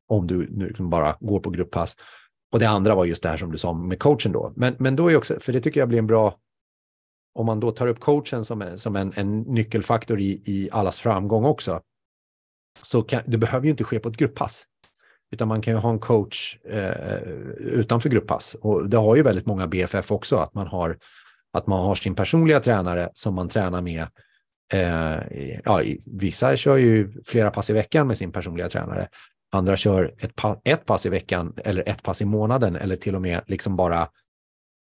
om 0.08 0.26
du 0.26 0.48
nu 0.50 0.68
liksom 0.68 0.90
bara 0.90 1.16
går 1.20 1.40
på 1.40 1.50
grupppass. 1.50 1.96
Och 2.52 2.58
det 2.58 2.68
andra 2.68 2.94
var 2.94 3.04
just 3.04 3.22
det 3.22 3.28
här 3.28 3.36
som 3.36 3.52
du 3.52 3.58
sa 3.58 3.72
med 3.72 3.98
coachen 3.98 4.32
då. 4.32 4.52
Men, 4.56 4.74
men 4.78 4.96
då 4.96 5.10
är 5.10 5.16
också, 5.16 5.40
för 5.40 5.52
det 5.52 5.60
tycker 5.60 5.80
jag 5.80 5.88
blir 5.88 5.98
en 5.98 6.06
bra, 6.06 6.38
om 7.34 7.46
man 7.46 7.60
då 7.60 7.70
tar 7.70 7.86
upp 7.86 8.00
coachen 8.00 8.44
som, 8.44 8.62
en, 8.62 8.78
som 8.78 8.96
en, 8.96 9.12
en 9.16 9.40
nyckelfaktor 9.40 10.20
i, 10.20 10.42
i 10.44 10.68
allas 10.72 11.00
framgång 11.00 11.44
också, 11.44 11.80
så 12.82 13.02
kan, 13.02 13.22
det 13.26 13.38
behöver 13.38 13.64
ju 13.64 13.70
inte 13.70 13.84
ske 13.84 13.98
på 13.98 14.08
ett 14.08 14.16
grupppass. 14.16 14.64
Utan 15.30 15.48
man 15.48 15.62
kan 15.62 15.74
ju 15.74 15.80
ha 15.80 15.90
en 15.90 15.98
coach 15.98 16.56
eh, 16.64 17.22
utanför 17.58 18.08
grupppass. 18.08 18.56
Och 18.60 18.88
det 18.88 18.96
har 18.96 19.16
ju 19.16 19.22
väldigt 19.22 19.46
många 19.46 19.66
BFF 19.66 20.12
också, 20.12 20.36
att 20.36 20.54
man 20.54 20.66
har, 20.66 20.98
att 21.52 21.66
man 21.66 21.80
har 21.80 21.94
sin 21.94 22.14
personliga 22.14 22.60
tränare 22.60 23.10
som 23.14 23.34
man 23.34 23.48
tränar 23.48 23.80
med. 23.80 24.06
Eh, 24.72 25.60
ja, 25.64 25.82
vissa 26.04 26.56
kör 26.56 26.76
ju 26.76 27.22
flera 27.26 27.50
pass 27.50 27.70
i 27.70 27.72
veckan 27.72 28.06
med 28.06 28.18
sin 28.18 28.32
personliga 28.32 28.68
tränare. 28.68 29.08
Andra 29.52 29.76
kör 29.76 30.14
ett, 30.18 30.36
pa 30.36 30.60
ett 30.64 30.86
pass 30.86 31.06
i 31.06 31.08
veckan 31.08 31.54
eller 31.64 31.88
ett 31.88 32.02
pass 32.02 32.22
i 32.22 32.24
månaden 32.24 32.76
eller 32.76 32.96
till 32.96 33.14
och 33.14 33.22
med 33.22 33.42
liksom 33.46 33.76
bara 33.76 34.08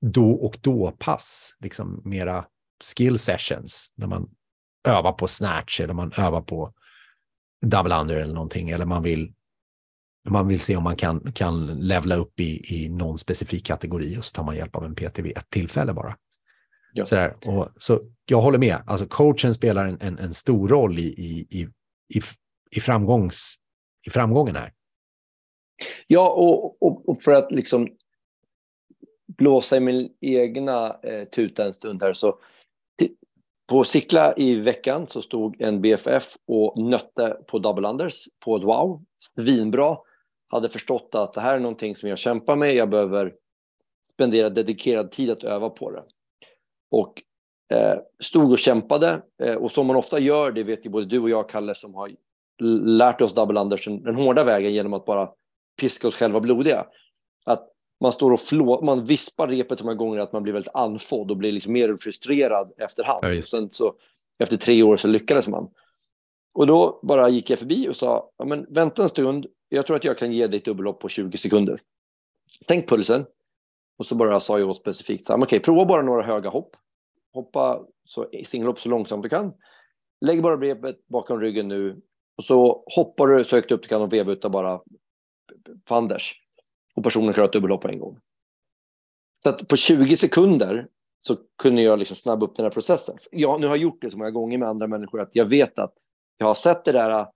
då 0.06 0.30
och 0.32 0.58
då 0.60 0.90
pass, 0.98 1.56
liksom 1.60 2.02
mera 2.04 2.44
skill 2.84 3.18
sessions, 3.18 3.92
när 3.94 4.06
man 4.06 4.28
övar 4.88 5.12
på 5.12 5.28
snatch 5.28 5.80
eller 5.80 5.94
man 5.94 6.12
övar 6.18 6.40
på 6.40 6.72
double 7.66 7.96
under 8.00 8.16
eller 8.16 8.34
någonting, 8.34 8.70
eller 8.70 8.84
man 8.84 9.02
vill, 9.02 9.32
man 10.30 10.48
vill 10.48 10.60
se 10.60 10.76
om 10.76 10.84
man 10.84 10.96
kan, 10.96 11.32
kan 11.32 11.66
levla 11.80 12.16
upp 12.16 12.40
i, 12.40 12.74
i 12.74 12.88
någon 12.88 13.18
specifik 13.18 13.66
kategori 13.66 14.18
och 14.18 14.24
så 14.24 14.32
tar 14.32 14.44
man 14.44 14.56
hjälp 14.56 14.76
av 14.76 14.84
en 14.84 14.94
PT 14.94 15.18
vid 15.18 15.38
ett 15.38 15.50
tillfälle 15.50 15.92
bara. 15.92 16.16
Ja. 16.92 17.04
Sådär. 17.04 17.36
Och, 17.46 17.68
så 17.76 18.00
jag 18.26 18.40
håller 18.40 18.58
med, 18.58 18.76
alltså 18.86 19.06
coachen 19.06 19.54
spelar 19.54 19.86
en, 19.86 19.98
en, 20.00 20.18
en 20.18 20.34
stor 20.34 20.68
roll 20.68 20.98
i, 20.98 21.02
i, 21.02 21.46
i, 21.50 21.68
i, 22.14 22.20
i, 22.70 22.80
framgångs, 22.80 23.54
i 24.06 24.10
framgången 24.10 24.56
här. 24.56 24.72
Ja, 26.06 26.30
och, 26.30 26.82
och, 26.82 27.08
och 27.08 27.22
för 27.22 27.32
att 27.32 27.52
liksom 27.52 27.88
blåsa 29.26 29.76
i 29.76 29.80
min 29.80 30.12
egna 30.20 30.96
eh, 31.02 31.24
tuta 31.24 31.64
en 31.64 31.72
stund 31.72 32.02
här 32.02 32.12
så 32.12 32.38
på 33.66 33.84
Sickla 33.84 34.34
i 34.36 34.54
veckan 34.54 35.06
så 35.08 35.22
stod 35.22 35.60
en 35.60 35.80
BFF 35.80 36.36
och 36.46 36.82
nötte 36.82 37.36
på 37.46 37.58
double 37.58 37.88
unders 37.88 38.24
på 38.44 38.56
ett 38.56 38.62
wow, 38.62 39.04
svinbra. 39.18 39.98
Hade 40.48 40.68
förstått 40.68 41.14
att 41.14 41.32
det 41.32 41.40
här 41.40 41.54
är 41.54 41.60
någonting 41.60 41.96
som 41.96 42.08
jag 42.08 42.18
kämpar 42.18 42.56
med, 42.56 42.74
jag 42.74 42.88
behöver 42.88 43.34
spendera 44.12 44.50
dedikerad 44.50 45.10
tid 45.10 45.30
att 45.30 45.44
öva 45.44 45.70
på 45.70 45.90
det. 45.90 46.02
Och 46.90 47.22
eh, 47.76 47.98
stod 48.20 48.52
och 48.52 48.58
kämpade 48.58 49.22
eh, 49.42 49.54
och 49.54 49.72
som 49.72 49.86
man 49.86 49.96
ofta 49.96 50.18
gör, 50.18 50.52
det 50.52 50.62
vet 50.62 50.86
ju 50.86 50.90
både 50.90 51.06
du 51.06 51.18
och 51.18 51.30
jag 51.30 51.48
Kalle 51.48 51.74
som 51.74 51.94
har 51.94 52.10
lärt 52.84 53.20
oss 53.20 53.34
double 53.34 53.60
unders 53.60 53.84
den, 53.84 54.14
hårda 54.14 54.44
vägen 54.44 54.72
genom 54.74 54.92
att 54.92 55.04
bara 55.04 55.30
piska 55.80 56.08
oss 56.08 56.14
själva 56.14 56.40
blodiga. 56.40 56.86
Att 57.44 57.68
man 58.00 58.12
står 58.12 58.32
och 58.32 58.40
flå, 58.40 58.80
man 58.82 59.04
vispar 59.04 59.48
repet 59.48 59.78
så 59.78 59.84
många 59.84 59.96
gånger 59.96 60.18
att 60.18 60.32
man 60.32 60.42
blir 60.42 60.52
väldigt 60.52 60.74
andfådd 60.74 61.30
och 61.30 61.36
blir 61.36 61.52
liksom 61.52 61.72
mer 61.72 61.96
frustrerad 61.96 62.72
efterhand. 62.78 63.24
Ja, 63.24 63.42
Sen 63.42 63.70
så, 63.70 63.94
efter 64.38 64.56
tre 64.56 64.82
år 64.82 64.96
så 64.96 65.08
lyckades 65.08 65.48
man. 65.48 65.68
Och 66.54 66.66
då 66.66 67.00
bara 67.02 67.28
gick 67.28 67.50
jag 67.50 67.58
förbi 67.58 67.88
och 67.88 67.96
sa, 67.96 68.30
ja, 68.36 68.44
men 68.44 68.66
vänta 68.68 69.02
en 69.02 69.08
stund, 69.08 69.46
jag 69.68 69.86
tror 69.86 69.96
att 69.96 70.04
jag 70.04 70.18
kan 70.18 70.32
ge 70.32 70.46
dig 70.46 70.58
ett 70.58 70.64
dubbellopp 70.64 71.00
på 71.00 71.08
20 71.08 71.38
sekunder. 71.38 71.80
Tänk 72.66 72.88
pulsen. 72.88 73.26
Och 73.98 74.06
så 74.06 74.14
bara 74.14 74.40
sa 74.40 74.58
jag 74.58 74.76
specifikt, 74.76 75.30
okej, 75.30 75.42
okay, 75.42 75.60
prova 75.60 75.84
bara 75.84 76.02
några 76.02 76.22
höga 76.22 76.50
hopp. 76.50 76.76
Hoppa 77.32 77.86
så, 78.04 78.26
singelhopp 78.46 78.80
så 78.80 78.88
långsamt 78.88 79.22
du 79.22 79.28
kan. 79.28 79.54
Lägg 80.20 80.42
bara 80.42 80.56
repet 80.56 81.06
bakom 81.06 81.40
ryggen 81.40 81.68
nu 81.68 82.02
och 82.36 82.44
så 82.44 82.84
hoppar 82.96 83.26
du 83.26 83.44
så 83.44 83.56
högt 83.56 83.70
upp 83.70 83.82
du 83.82 83.88
kan 83.88 84.02
och 84.02 84.12
vevar 84.12 84.32
ut 84.32 84.40
bara 84.40 84.80
fanders 85.88 86.34
och 86.94 87.04
personen 87.04 87.34
klarar 87.34 87.46
ett 87.48 87.52
dubbelhopp 87.52 87.82
på 87.82 87.88
en 87.88 87.98
gång. 87.98 88.18
Så 89.42 89.48
att 89.48 89.68
på 89.68 89.76
20 89.76 90.16
sekunder 90.16 90.88
så 91.20 91.36
kunde 91.58 91.82
jag 91.82 91.98
liksom 91.98 92.16
snabba 92.16 92.46
upp 92.46 92.56
den 92.56 92.64
här 92.64 92.70
processen. 92.70 93.18
Jag, 93.30 93.60
nu 93.60 93.66
har 93.66 93.76
jag 93.76 93.82
gjort 93.82 94.02
det 94.02 94.10
så 94.10 94.18
många 94.18 94.30
gånger 94.30 94.58
med 94.58 94.68
andra 94.68 94.86
människor 94.86 95.20
att 95.20 95.30
jag 95.32 95.44
vet 95.44 95.78
att 95.78 95.94
jag 96.36 96.46
har 96.46 96.54
sett 96.54 96.84
det 96.84 96.92
där, 96.92 97.26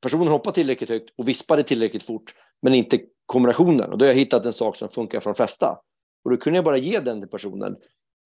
personen 0.00 0.28
hoppar 0.28 0.52
tillräckligt 0.52 0.90
högt 0.90 1.10
och 1.16 1.28
vispade 1.28 1.62
tillräckligt 1.62 2.02
fort, 2.02 2.34
men 2.62 2.74
inte 2.74 3.00
kombinationen. 3.26 3.92
Och 3.92 3.98
då 3.98 4.04
har 4.04 4.08
jag 4.08 4.18
hittat 4.18 4.44
en 4.44 4.52
sak 4.52 4.76
som 4.76 4.88
funkar 4.88 5.20
för 5.20 5.30
de 5.30 5.34
flesta 5.34 5.78
Och 6.24 6.30
då 6.30 6.36
kunde 6.36 6.56
jag 6.56 6.64
bara 6.64 6.78
ge 6.78 7.00
den 7.00 7.20
till 7.20 7.30
personen. 7.30 7.76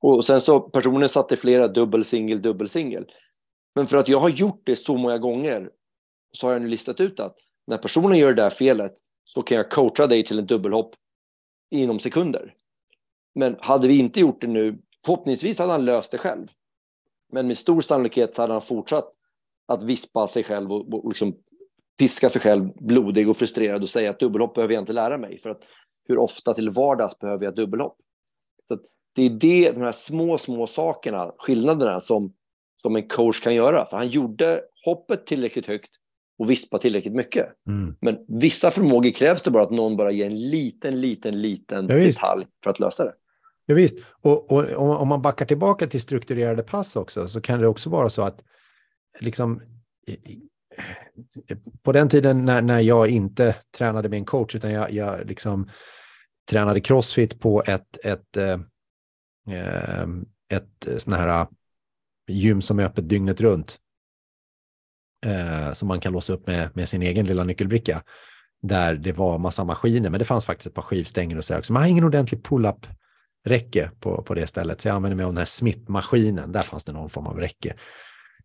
Och 0.00 0.24
sen 0.24 0.40
så 0.40 0.60
personen 0.60 1.08
satte 1.08 1.36
flera 1.36 1.68
dubbel, 1.68 2.04
singel, 2.04 2.42
dubbel, 2.42 2.68
singel. 2.68 3.06
Men 3.74 3.86
för 3.86 3.96
att 3.96 4.08
jag 4.08 4.20
har 4.20 4.28
gjort 4.28 4.62
det 4.64 4.76
så 4.76 4.96
många 4.96 5.18
gånger 5.18 5.70
så 6.32 6.46
har 6.46 6.52
jag 6.52 6.62
nu 6.62 6.68
listat 6.68 7.00
ut 7.00 7.20
att 7.20 7.36
när 7.66 7.78
personen 7.78 8.18
gör 8.18 8.28
det 8.34 8.42
där 8.42 8.50
felet 8.50 8.94
så 9.24 9.42
kan 9.42 9.56
jag 9.56 9.70
coacha 9.70 10.06
dig 10.06 10.24
till 10.24 10.38
en 10.38 10.46
dubbelhopp 10.46 10.94
inom 11.70 12.00
sekunder. 12.00 12.54
Men 13.34 13.56
hade 13.60 13.88
vi 13.88 13.98
inte 13.98 14.20
gjort 14.20 14.40
det 14.40 14.46
nu, 14.46 14.78
förhoppningsvis 15.04 15.58
hade 15.58 15.72
han 15.72 15.84
löst 15.84 16.10
det 16.10 16.18
själv. 16.18 16.48
Men 17.32 17.46
med 17.46 17.58
stor 17.58 17.80
sannolikhet 17.80 18.34
så 18.36 18.42
hade 18.42 18.52
han 18.52 18.62
fortsatt 18.62 19.12
att 19.66 19.82
vispa 19.82 20.28
sig 20.28 20.44
själv 20.44 20.72
och, 20.72 20.94
och 20.94 21.08
liksom 21.08 21.36
piska 22.02 22.30
sig 22.30 22.40
själv 22.40 22.68
blodig 22.74 23.28
och 23.28 23.36
frustrerad 23.36 23.82
och 23.82 23.88
säga 23.88 24.10
att 24.10 24.18
dubbelhopp 24.18 24.54
behöver 24.54 24.74
jag 24.74 24.82
inte 24.82 24.92
lära 24.92 25.18
mig 25.18 25.38
för 25.38 25.50
att 25.50 25.62
hur 26.08 26.18
ofta 26.18 26.54
till 26.54 26.70
vardags 26.70 27.18
behöver 27.18 27.44
jag 27.44 27.54
dubbelhopp? 27.54 27.96
Så 28.68 28.78
det 29.14 29.22
är 29.22 29.30
det, 29.30 29.72
de 29.72 29.80
här 29.80 29.92
små, 29.92 30.38
små 30.38 30.66
sakerna, 30.66 31.32
skillnaderna 31.38 32.00
som, 32.00 32.34
som 32.82 32.96
en 32.96 33.08
coach 33.08 33.40
kan 33.40 33.54
göra. 33.54 33.86
För 33.86 33.96
han 33.96 34.08
gjorde 34.08 34.62
hoppet 34.84 35.26
tillräckligt 35.26 35.66
högt 35.66 35.90
och 36.38 36.50
vispa 36.50 36.78
tillräckligt 36.78 37.14
mycket. 37.14 37.46
Mm. 37.68 37.96
Men 38.00 38.18
vissa 38.28 38.70
förmågor 38.70 39.10
krävs 39.10 39.42
det 39.42 39.50
bara 39.50 39.62
att 39.62 39.70
någon 39.70 39.96
bara 39.96 40.10
ger 40.10 40.26
en 40.26 40.50
liten, 40.50 41.00
liten, 41.00 41.40
liten 41.40 41.88
ja, 41.88 41.94
detalj 41.94 42.46
för 42.64 42.70
att 42.70 42.80
lösa 42.80 43.04
det. 43.04 43.14
Ja, 43.66 43.74
visst, 43.74 44.04
och, 44.22 44.52
och 44.52 45.00
om 45.00 45.08
man 45.08 45.22
backar 45.22 45.46
tillbaka 45.46 45.86
till 45.86 46.00
strukturerade 46.00 46.62
pass 46.62 46.96
också, 46.96 47.28
så 47.28 47.40
kan 47.40 47.60
det 47.60 47.66
också 47.66 47.90
vara 47.90 48.08
så 48.08 48.22
att 48.22 48.44
liksom 49.20 49.60
på 51.82 51.92
den 51.92 52.08
tiden 52.08 52.44
när, 52.44 52.62
när 52.62 52.80
jag 52.80 53.08
inte 53.08 53.56
tränade 53.76 54.08
med 54.08 54.16
en 54.16 54.24
coach, 54.24 54.54
utan 54.54 54.72
jag, 54.72 54.92
jag 54.92 55.26
liksom 55.26 55.70
tränade 56.50 56.80
crossfit 56.80 57.40
på 57.40 57.62
ett, 57.66 58.04
ett, 58.04 58.36
eh, 58.36 58.60
eh 59.56 60.06
ett 60.48 61.00
sån 61.02 61.12
här 61.12 61.28
eh, 61.28 61.46
gym 62.28 62.62
som 62.62 62.78
är 62.78 62.84
öppet 62.84 63.08
dygnet 63.08 63.40
runt 63.40 63.78
eh, 65.26 65.72
som 65.72 65.88
man 65.88 66.00
kan 66.00 66.12
låsa 66.12 66.32
upp 66.32 66.46
med, 66.46 66.76
med 66.76 66.88
sin 66.88 67.02
egen 67.02 67.26
lilla 67.26 67.44
nyckelbricka. 67.44 68.02
Där 68.62 68.94
det 68.94 69.12
var 69.12 69.38
massa 69.38 69.64
maskiner, 69.64 70.10
men 70.10 70.18
det 70.18 70.24
fanns 70.24 70.46
faktiskt 70.46 70.66
ett 70.66 70.74
par 70.74 70.82
skivstänger 70.82 71.36
och 71.36 71.44
så 71.44 71.52
där 71.52 71.58
också. 71.58 71.72
Man 71.72 71.82
har 71.82 71.88
ingen 71.88 72.04
ordentlig 72.04 72.44
pull-up 72.44 72.86
räcke 73.44 73.90
på, 74.00 74.22
på 74.22 74.34
det 74.34 74.46
stället. 74.46 74.80
Så 74.80 74.88
jag 74.88 74.94
använde 74.94 75.16
mig 75.16 75.24
av 75.24 75.30
den 75.30 75.38
här 75.38 75.44
Smith-maskinen. 75.44 76.52
Där 76.52 76.62
fanns 76.62 76.84
det 76.84 76.92
någon 76.92 77.10
form 77.10 77.26
av 77.26 77.38
räcke. 77.38 77.74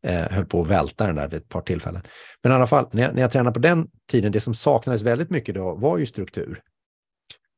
Eh, 0.02 0.32
höll 0.32 0.46
på 0.46 0.62
att 0.62 0.68
välta 0.68 1.08
den 1.08 1.16
där 1.16 1.28
vid 1.28 1.42
ett 1.42 1.50
par 1.50 1.62
tillfällen. 1.62 2.02
Men 2.44 2.52
i 2.52 2.56
alla 2.56 2.68
fall, 2.68 2.90
när 2.92 3.04
jag, 3.04 3.16
när 3.16 3.22
jag 3.22 3.32
tränade 3.32 3.54
på 3.54 3.60
den 3.60 3.90
tiden, 4.12 4.32
det 4.32 4.40
som 4.40 4.54
saknades 4.54 5.02
väldigt 5.02 5.30
mycket 5.30 5.56
då 5.56 5.76
var 5.76 5.98
ju 5.98 6.06
struktur. 6.06 6.62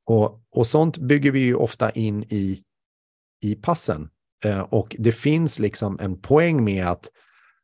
Och, 0.05 0.43
och 0.51 0.67
sånt 0.67 0.97
bygger 0.97 1.31
vi 1.31 1.39
ju 1.39 1.55
ofta 1.55 1.89
in 1.89 2.23
i, 2.23 2.63
i 3.41 3.55
passen. 3.55 4.09
Eh, 4.45 4.59
och 4.59 4.95
det 4.99 5.11
finns 5.11 5.59
liksom 5.59 5.99
en 6.01 6.21
poäng 6.21 6.63
med 6.63 6.85
att, 6.85 7.09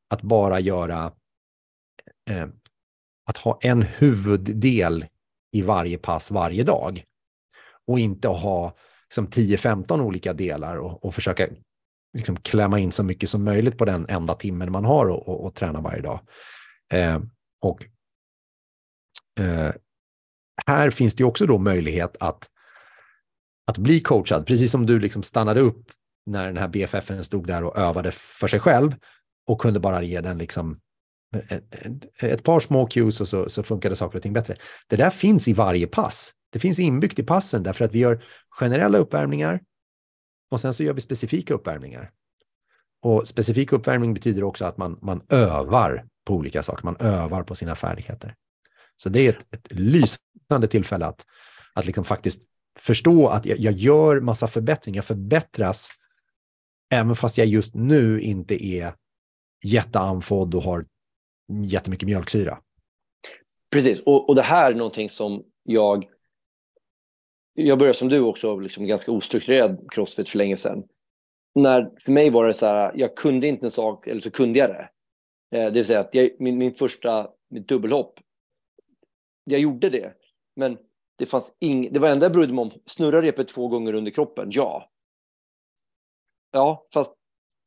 att 0.09 0.21
bara 0.21 0.59
göra 0.59 1.11
eh, 2.29 2.47
att 3.29 3.37
ha 3.37 3.59
en 3.61 3.81
huvuddel 3.81 5.05
i 5.51 5.61
varje 5.61 5.97
pass 5.97 6.31
varje 6.31 6.63
dag. 6.63 7.03
Och 7.87 7.99
inte 7.99 8.27
ha 8.27 8.75
som 9.13 9.27
10-15 9.27 10.01
olika 10.01 10.33
delar 10.33 10.75
och, 10.75 11.05
och 11.05 11.15
försöka 11.15 11.47
liksom, 12.15 12.35
klämma 12.35 12.79
in 12.79 12.91
så 12.91 13.03
mycket 13.03 13.29
som 13.29 13.43
möjligt 13.43 13.77
på 13.77 13.85
den 13.85 14.05
enda 14.09 14.35
timmen 14.35 14.71
man 14.71 14.85
har 14.85 15.05
och, 15.05 15.27
och, 15.27 15.45
och 15.45 15.55
träna 15.55 15.81
varje 15.81 16.01
dag. 16.01 16.19
Eh, 16.93 17.19
och 17.61 17.85
eh, 19.39 19.73
här 20.67 20.89
finns 20.89 21.15
det 21.15 21.23
också 21.23 21.45
då 21.45 21.57
möjlighet 21.57 22.17
att, 22.19 22.49
att 23.67 23.77
bli 23.77 23.99
coachad, 23.99 24.45
precis 24.47 24.71
som 24.71 24.85
du 24.85 24.99
liksom 24.99 25.23
stannade 25.23 25.61
upp 25.61 25.91
när 26.25 26.45
den 26.47 26.57
här 26.57 26.67
BFFen 26.67 27.23
stod 27.23 27.47
där 27.47 27.63
och 27.63 27.77
övade 27.77 28.11
för 28.11 28.47
sig 28.47 28.59
själv 28.59 28.95
och 29.47 29.61
kunde 29.61 29.79
bara 29.79 30.03
ge 30.03 30.21
den 30.21 30.37
liksom 30.37 30.79
ett 32.21 32.43
par 32.43 32.59
små 32.59 32.87
cues 32.87 33.21
och 33.21 33.27
så, 33.27 33.49
så 33.49 33.63
funkade 33.63 33.95
saker 33.95 34.17
och 34.17 34.23
ting 34.23 34.33
bättre. 34.33 34.57
Det 34.87 34.95
där 34.95 35.09
finns 35.09 35.47
i 35.47 35.53
varje 35.53 35.87
pass. 35.87 36.31
Det 36.51 36.59
finns 36.59 36.79
inbyggt 36.79 37.19
i 37.19 37.23
passen 37.23 37.63
därför 37.63 37.85
att 37.85 37.91
vi 37.91 37.99
gör 37.99 38.23
generella 38.49 38.97
uppvärmningar 38.97 39.59
och 40.49 40.61
sen 40.61 40.73
så 40.73 40.83
gör 40.83 40.93
vi 40.93 41.01
specifika 41.01 41.53
uppvärmningar. 41.53 42.11
Och 43.01 43.27
specifik 43.27 43.73
uppvärmning 43.73 44.13
betyder 44.13 44.43
också 44.43 44.65
att 44.65 44.77
man, 44.77 44.99
man 45.01 45.21
övar 45.29 46.05
på 46.25 46.33
olika 46.33 46.63
saker, 46.63 46.83
man 46.83 46.97
övar 46.99 47.43
på 47.43 47.55
sina 47.55 47.75
färdigheter. 47.75 48.35
Så 48.95 49.09
det 49.09 49.19
är 49.19 49.29
ett, 49.29 49.53
ett 49.53 49.71
lysande 49.71 50.67
tillfälle 50.69 51.05
att, 51.05 51.25
att 51.73 51.85
liksom 51.85 52.03
faktiskt 52.03 52.43
förstå 52.79 53.27
att 53.27 53.45
jag, 53.45 53.59
jag 53.59 53.73
gör 53.73 54.19
massa 54.19 54.47
förbättringar, 54.47 54.97
jag 54.97 55.05
förbättras, 55.05 55.89
även 56.89 57.15
fast 57.15 57.37
jag 57.37 57.47
just 57.47 57.75
nu 57.75 58.21
inte 58.21 58.65
är 58.65 58.93
jätteanfodd 59.63 60.55
och 60.55 60.63
har 60.63 60.85
jättemycket 61.63 62.07
mjölksyra. 62.07 62.59
Precis, 63.71 63.99
och, 64.05 64.29
och 64.29 64.35
det 64.35 64.41
här 64.41 64.71
är 64.71 64.75
någonting 64.75 65.09
som 65.09 65.43
jag... 65.63 66.05
Jag 67.57 67.79
började 67.79 67.97
som 67.97 68.09
du 68.09 68.19
också, 68.19 68.59
liksom 68.59 68.85
ganska 68.85 69.11
ostrukturerad 69.11 69.91
crossfit 69.91 70.29
för 70.29 70.37
länge 70.37 70.57
sedan. 70.57 70.83
När, 71.55 71.91
för 71.99 72.11
mig 72.11 72.29
var 72.29 72.47
det 72.47 72.53
så 72.53 72.65
här, 72.65 72.91
jag 72.95 73.15
kunde 73.15 73.47
inte 73.47 73.65
en 73.65 73.71
sak, 73.71 74.07
eller 74.07 74.21
så 74.21 74.31
kunde 74.31 74.59
jag 74.59 74.69
det. 74.69 74.89
Eh, 75.57 75.65
det 75.65 75.71
vill 75.71 75.85
säga 75.85 75.99
att 75.99 76.09
jag, 76.11 76.29
min, 76.39 76.57
min 76.57 76.73
första 76.73 77.29
mitt 77.49 77.67
dubbelhopp, 77.67 78.19
jag 79.43 79.59
gjorde 79.59 79.89
det, 79.89 80.13
men 80.55 80.77
det 81.17 81.25
fanns 81.25 81.53
ing, 81.59 81.93
det 81.93 81.99
var 81.99 82.09
enda 82.09 82.25
jag 82.25 82.33
brydde 82.33 82.53
mig 82.53 82.61
om, 82.61 82.71
snurra 82.85 83.21
repet 83.21 83.47
två 83.47 83.67
gånger 83.67 83.93
under 83.93 84.11
kroppen, 84.11 84.47
ja. 84.51 84.91
Ja, 86.51 86.87
fast 86.93 87.13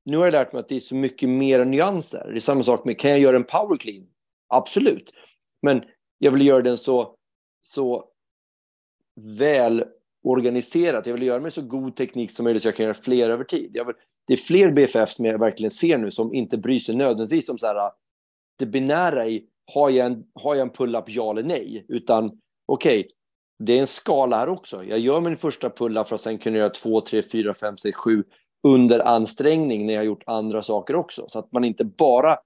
nu 0.05 0.17
har 0.17 0.25
jag 0.25 0.33
lärt 0.33 0.53
mig 0.53 0.61
att 0.61 0.69
det 0.69 0.77
är 0.77 0.81
så 0.81 0.95
mycket 0.95 1.29
mer 1.29 1.65
nyanser. 1.65 2.31
Det 2.31 2.39
är 2.39 2.41
samma 2.41 2.63
sak 2.63 2.85
med, 2.85 2.99
kan 2.99 3.11
jag 3.11 3.21
göra 3.21 3.37
en 3.37 3.45
power 3.45 3.77
clean? 3.77 4.07
Absolut. 4.47 5.15
Men 5.63 5.85
jag 6.19 6.33
vill 6.33 6.47
göra 6.47 6.63
den 6.63 6.79
så, 6.79 7.17
så 7.61 8.08
väl 9.19 9.85
organiserat. 10.23 11.07
Jag 11.07 11.15
vill 11.15 11.23
göra 11.23 11.41
med 11.41 11.53
så 11.53 11.63
god 11.63 11.97
teknik 11.97 12.31
som 12.31 12.45
möjligt 12.45 12.63
så 12.63 12.69
jag 12.69 12.77
kan 12.77 12.85
göra 12.85 12.95
fler 12.95 13.31
över 13.31 13.45
tid. 13.45 13.73
Vill, 13.73 13.95
det 14.27 14.33
är 14.33 14.37
fler 14.37 14.71
BFF 14.71 15.11
som 15.11 15.25
jag 15.25 15.39
verkligen 15.39 15.71
ser 15.71 15.99
nu 15.99 16.11
som 16.11 16.35
inte 16.35 16.57
bryr 16.57 16.79
sig 16.79 16.97
nödvändigtvis 16.97 17.49
om 17.49 17.59
så 17.59 17.67
här, 17.67 17.77
äh, 17.77 17.91
det 18.59 18.67
binära 18.67 19.29
i 19.29 19.47
har 19.75 19.91
jag 19.91 20.07
en, 20.07 20.25
har 20.35 20.55
jag 20.55 20.63
en 20.63 20.73
pull-up 20.73 21.05
ja 21.07 21.31
eller 21.31 21.43
nej, 21.43 21.85
utan 21.89 22.41
okej, 22.67 23.01
okay, 23.01 23.11
det 23.59 23.73
är 23.73 23.81
en 23.81 23.87
skala 23.87 24.37
här 24.37 24.49
också. 24.49 24.85
Jag 24.85 24.99
gör 24.99 25.21
min 25.21 25.37
första 25.37 25.71
pull-up 25.71 26.09
för 26.09 26.15
att 26.15 26.21
sen 26.21 26.39
kunna 26.39 26.59
göra 26.59 26.71
två, 26.71 27.01
tre, 27.01 27.23
fyra, 27.23 27.55
fem, 27.55 27.79
sex, 27.79 27.97
sju 27.97 28.25
under 28.63 29.01
ansträngning 29.01 29.87
när 29.87 29.95
jag 29.95 30.01
har 30.01 30.07
gjort 30.07 30.23
andra 30.27 30.63
saker 30.63 30.97
också. 30.97 31.27
Så 31.29 31.39
att 31.39 31.53
man 31.53 31.65
inte 31.65 31.85
bara 31.85 32.39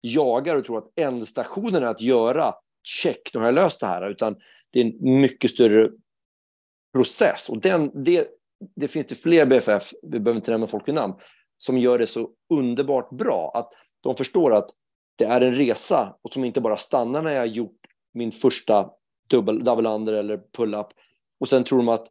jagar 0.00 0.56
och 0.56 0.64
tror 0.64 0.78
att 0.78 0.92
ändstationen 0.96 1.82
är 1.82 1.86
att 1.86 2.00
göra 2.00 2.54
check, 2.82 3.30
nu 3.34 3.40
har 3.40 3.46
jag 3.46 3.54
löst 3.54 3.80
det 3.80 3.86
här, 3.86 4.10
utan 4.10 4.36
det 4.70 4.80
är 4.80 4.84
en 4.84 5.20
mycket 5.20 5.50
större 5.50 5.90
process. 6.92 7.48
Och 7.48 7.60
den, 7.60 8.04
det, 8.04 8.28
det 8.76 8.88
finns 8.88 9.06
det 9.06 9.14
fler 9.14 9.46
BFF, 9.46 9.92
vi 10.02 10.20
behöver 10.20 10.36
inte 10.36 10.50
nämna 10.50 10.66
folk 10.66 10.88
vid 10.88 10.94
namn, 10.94 11.14
som 11.58 11.78
gör 11.78 11.98
det 11.98 12.06
så 12.06 12.30
underbart 12.54 13.10
bra. 13.10 13.50
Att 13.54 13.72
de 14.00 14.16
förstår 14.16 14.54
att 14.54 14.70
det 15.16 15.24
är 15.24 15.40
en 15.40 15.54
resa 15.54 16.16
och 16.22 16.32
som 16.32 16.44
inte 16.44 16.60
bara 16.60 16.76
stannar 16.76 17.22
när 17.22 17.32
jag 17.32 17.40
har 17.40 17.46
gjort 17.46 17.80
min 18.14 18.32
första 18.32 18.90
dubbel, 19.28 19.64
double 19.64 19.88
under 19.88 20.12
eller 20.12 20.40
pull-up 20.56 20.86
och 21.40 21.48
sen 21.48 21.64
tror 21.64 21.78
de 21.78 21.88
att 21.88 22.08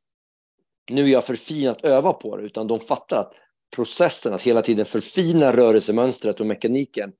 nu 0.91 1.03
är 1.03 1.07
jag 1.07 1.25
för 1.25 1.35
fin 1.35 1.67
att 1.67 1.85
öva 1.85 2.13
på 2.13 2.37
det, 2.37 2.43
utan 2.43 2.67
de 2.67 2.79
fattar 2.79 3.17
att 3.17 3.33
processen 3.75 4.33
att 4.33 4.41
hela 4.41 4.61
tiden 4.61 4.85
förfina 4.85 5.55
rörelsemönstret 5.55 6.39
och 6.39 6.45
mekaniken 6.45 7.13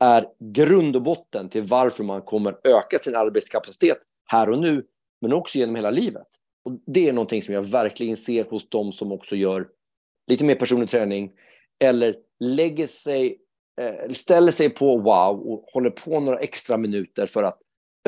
är 0.00 0.28
grund 0.38 0.96
och 0.96 1.02
botten 1.02 1.48
till 1.48 1.62
varför 1.62 2.04
man 2.04 2.22
kommer 2.22 2.58
öka 2.64 2.98
sin 2.98 3.16
arbetskapacitet 3.16 3.98
här 4.24 4.50
och 4.50 4.58
nu, 4.58 4.86
men 5.20 5.32
också 5.32 5.58
genom 5.58 5.74
hela 5.74 5.90
livet. 5.90 6.26
Och 6.64 6.80
Det 6.86 7.08
är 7.08 7.12
någonting 7.12 7.42
som 7.42 7.54
jag 7.54 7.62
verkligen 7.62 8.16
ser 8.16 8.44
hos 8.44 8.68
de 8.68 8.92
som 8.92 9.12
också 9.12 9.36
gör 9.36 9.68
lite 10.26 10.44
mer 10.44 10.54
personlig 10.54 10.90
träning 10.90 11.32
eller 11.78 12.16
lägger 12.40 12.86
sig, 12.86 13.38
eh, 13.80 14.12
ställer 14.12 14.52
sig 14.52 14.70
på 14.70 14.98
wow 14.98 15.40
och 15.40 15.64
håller 15.72 15.90
på 15.90 16.20
några 16.20 16.38
extra 16.38 16.76
minuter 16.76 17.26
för 17.26 17.42
att 17.42 17.58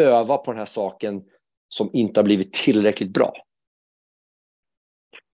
öva 0.00 0.36
på 0.36 0.50
den 0.50 0.58
här 0.58 0.66
saken 0.66 1.22
som 1.68 1.90
inte 1.92 2.20
har 2.20 2.24
blivit 2.24 2.52
tillräckligt 2.52 3.12
bra. 3.12 3.32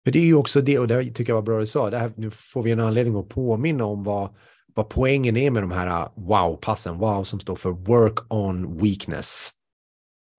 Men 0.05 0.11
det 0.11 0.19
är 0.19 0.25
ju 0.25 0.35
också 0.35 0.61
det, 0.61 0.79
och 0.79 0.87
det 0.87 1.03
tycker 1.03 1.31
jag 1.31 1.35
var 1.35 1.41
bra 1.41 1.59
du 1.59 1.67
sa, 1.67 1.89
det 1.89 1.97
här, 1.97 2.11
nu 2.15 2.31
får 2.31 2.63
vi 2.63 2.71
en 2.71 2.79
anledning 2.79 3.15
att 3.15 3.29
påminna 3.29 3.85
om 3.85 4.03
vad, 4.03 4.35
vad 4.73 4.89
poängen 4.89 5.37
är 5.37 5.51
med 5.51 5.63
de 5.63 5.71
här 5.71 5.87
ah, 5.87 6.13
wow-passen, 6.15 6.97
wow 6.97 7.23
som 7.23 7.39
står 7.39 7.55
för 7.55 7.71
work 7.71 8.33
on 8.33 8.77
weakness. 8.77 9.49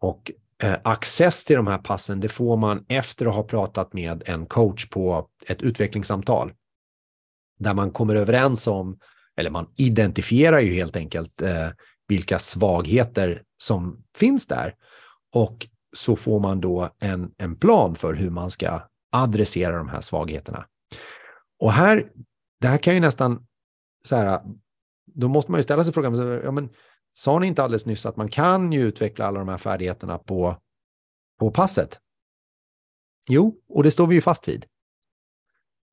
Och 0.00 0.32
eh, 0.62 0.76
access 0.84 1.44
till 1.44 1.56
de 1.56 1.66
här 1.66 1.78
passen, 1.78 2.20
det 2.20 2.28
får 2.28 2.56
man 2.56 2.84
efter 2.88 3.26
att 3.26 3.34
ha 3.34 3.42
pratat 3.42 3.92
med 3.92 4.22
en 4.26 4.46
coach 4.46 4.88
på 4.88 5.28
ett 5.46 5.62
utvecklingssamtal. 5.62 6.52
Där 7.58 7.74
man 7.74 7.90
kommer 7.90 8.14
överens 8.14 8.66
om, 8.66 8.98
eller 9.36 9.50
man 9.50 9.66
identifierar 9.76 10.60
ju 10.60 10.74
helt 10.74 10.96
enkelt 10.96 11.42
eh, 11.42 11.68
vilka 12.08 12.38
svagheter 12.38 13.42
som 13.62 14.04
finns 14.16 14.46
där. 14.46 14.74
Och 15.32 15.66
så 15.96 16.16
får 16.16 16.40
man 16.40 16.60
då 16.60 16.90
en, 16.98 17.30
en 17.38 17.56
plan 17.56 17.94
för 17.94 18.14
hur 18.14 18.30
man 18.30 18.50
ska 18.50 18.80
adressera 19.12 19.76
de 19.76 19.88
här 19.88 20.00
svagheterna. 20.00 20.66
Och 21.60 21.72
här, 21.72 22.10
det 22.60 22.68
här 22.68 22.78
kan 22.78 22.94
ju 22.94 23.00
nästan, 23.00 23.46
så 24.04 24.16
här, 24.16 24.40
då 25.14 25.28
måste 25.28 25.50
man 25.50 25.58
ju 25.58 25.62
ställa 25.62 25.84
sig 25.84 25.92
frågan, 25.92 26.40
ja, 26.44 26.50
men, 26.50 26.68
sa 27.18 27.38
ni 27.38 27.46
inte 27.46 27.62
alldeles 27.62 27.86
nyss 27.86 28.06
att 28.06 28.16
man 28.16 28.28
kan 28.28 28.72
ju 28.72 28.80
utveckla 28.80 29.26
alla 29.26 29.38
de 29.38 29.48
här 29.48 29.58
färdigheterna 29.58 30.18
på, 30.18 30.56
på 31.38 31.50
passet? 31.50 32.00
Jo, 33.28 33.60
och 33.68 33.82
det 33.82 33.90
står 33.90 34.06
vi 34.06 34.14
ju 34.14 34.20
fast 34.20 34.48
vid. 34.48 34.66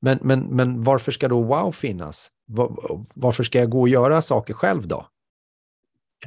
Men, 0.00 0.18
men, 0.22 0.40
men 0.40 0.82
varför 0.82 1.12
ska 1.12 1.28
då 1.28 1.42
wow 1.42 1.72
finnas? 1.72 2.30
Var, 2.44 3.06
varför 3.14 3.42
ska 3.44 3.58
jag 3.58 3.70
gå 3.70 3.80
och 3.80 3.88
göra 3.88 4.22
saker 4.22 4.54
själv 4.54 4.88
då? 4.88 5.06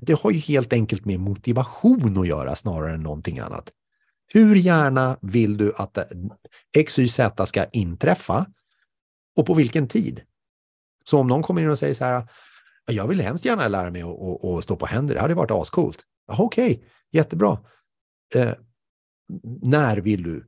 Det 0.01 0.19
har 0.19 0.31
ju 0.31 0.39
helt 0.39 0.73
enkelt 0.73 1.05
med 1.05 1.19
motivation 1.19 2.17
att 2.19 2.27
göra 2.27 2.55
snarare 2.55 2.93
än 2.93 3.03
någonting 3.03 3.39
annat. 3.39 3.71
Hur 4.27 4.55
gärna 4.55 5.17
vill 5.21 5.57
du 5.57 5.73
att 5.75 5.97
X, 6.75 6.99
Y, 6.99 7.07
Z 7.07 7.45
ska 7.45 7.65
inträffa 7.65 8.45
och 9.35 9.45
på 9.45 9.53
vilken 9.53 9.87
tid? 9.87 10.21
Så 11.03 11.19
om 11.19 11.27
någon 11.27 11.43
kommer 11.43 11.61
in 11.61 11.69
och 11.69 11.79
säger 11.79 11.93
så 11.93 12.05
här, 12.05 12.27
jag 12.91 13.07
vill 13.07 13.21
hemskt 13.21 13.45
gärna 13.45 13.67
lära 13.67 13.91
mig 13.91 14.01
att, 14.01 14.63
stå 14.63 14.75
på 14.75 14.85
händer, 14.85 15.15
det 15.15 15.21
hade 15.21 15.33
varit 15.33 15.51
ascoolt. 15.51 16.05
Okej, 16.31 16.71
okay, 16.71 16.87
jättebra. 17.11 17.59
Eh, 18.35 18.53
när 19.61 19.97
vill 19.97 20.23
du 20.23 20.47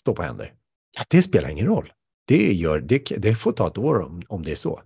stå 0.00 0.14
på 0.14 0.22
händer? 0.22 0.54
Ja, 0.96 1.04
det 1.08 1.22
spelar 1.22 1.48
ingen 1.48 1.66
roll. 1.66 1.92
Det, 2.26 2.52
gör, 2.52 2.80
det, 2.80 2.98
det 2.98 3.34
får 3.34 3.52
ta 3.52 3.66
ett 3.66 3.78
år 3.78 4.00
om, 4.00 4.22
om 4.28 4.42
det 4.42 4.52
är 4.52 4.56
så. 4.56 4.82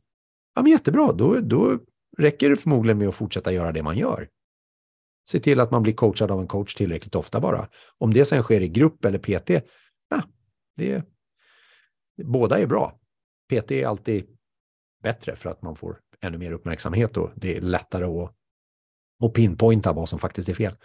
Ja, 0.54 0.62
men 0.62 0.72
jättebra, 0.72 1.12
då, 1.12 1.40
då 1.40 1.78
räcker 2.18 2.50
det 2.50 2.56
förmodligen 2.56 2.98
med 2.98 3.08
att 3.08 3.14
fortsätta 3.14 3.52
göra 3.52 3.72
det 3.72 3.82
man 3.82 3.98
gör. 3.98 4.28
Se 5.28 5.40
till 5.40 5.60
att 5.60 5.70
man 5.70 5.82
blir 5.82 5.92
coachad 5.92 6.30
av 6.30 6.40
en 6.40 6.46
coach 6.46 6.74
tillräckligt 6.74 7.14
ofta 7.14 7.40
bara. 7.40 7.68
Om 7.98 8.12
det 8.12 8.24
sen 8.24 8.42
sker 8.42 8.60
i 8.60 8.68
grupp 8.68 9.04
eller 9.04 9.18
PT, 9.18 9.50
ja, 10.10 10.22
det, 10.76 11.04
båda 12.24 12.58
är 12.58 12.66
bra. 12.66 13.00
PT 13.48 13.70
är 13.70 13.86
alltid 13.86 14.26
bättre 15.02 15.36
för 15.36 15.50
att 15.50 15.62
man 15.62 15.76
får 15.76 16.00
ännu 16.22 16.38
mer 16.38 16.52
uppmärksamhet 16.52 17.16
och 17.16 17.30
det 17.34 17.56
är 17.56 17.60
lättare 17.60 18.04
att, 18.04 18.34
att 19.24 19.32
pinpointa 19.32 19.92
vad 19.92 20.08
som 20.08 20.18
faktiskt 20.18 20.48
är 20.48 20.54
fel. 20.54 20.76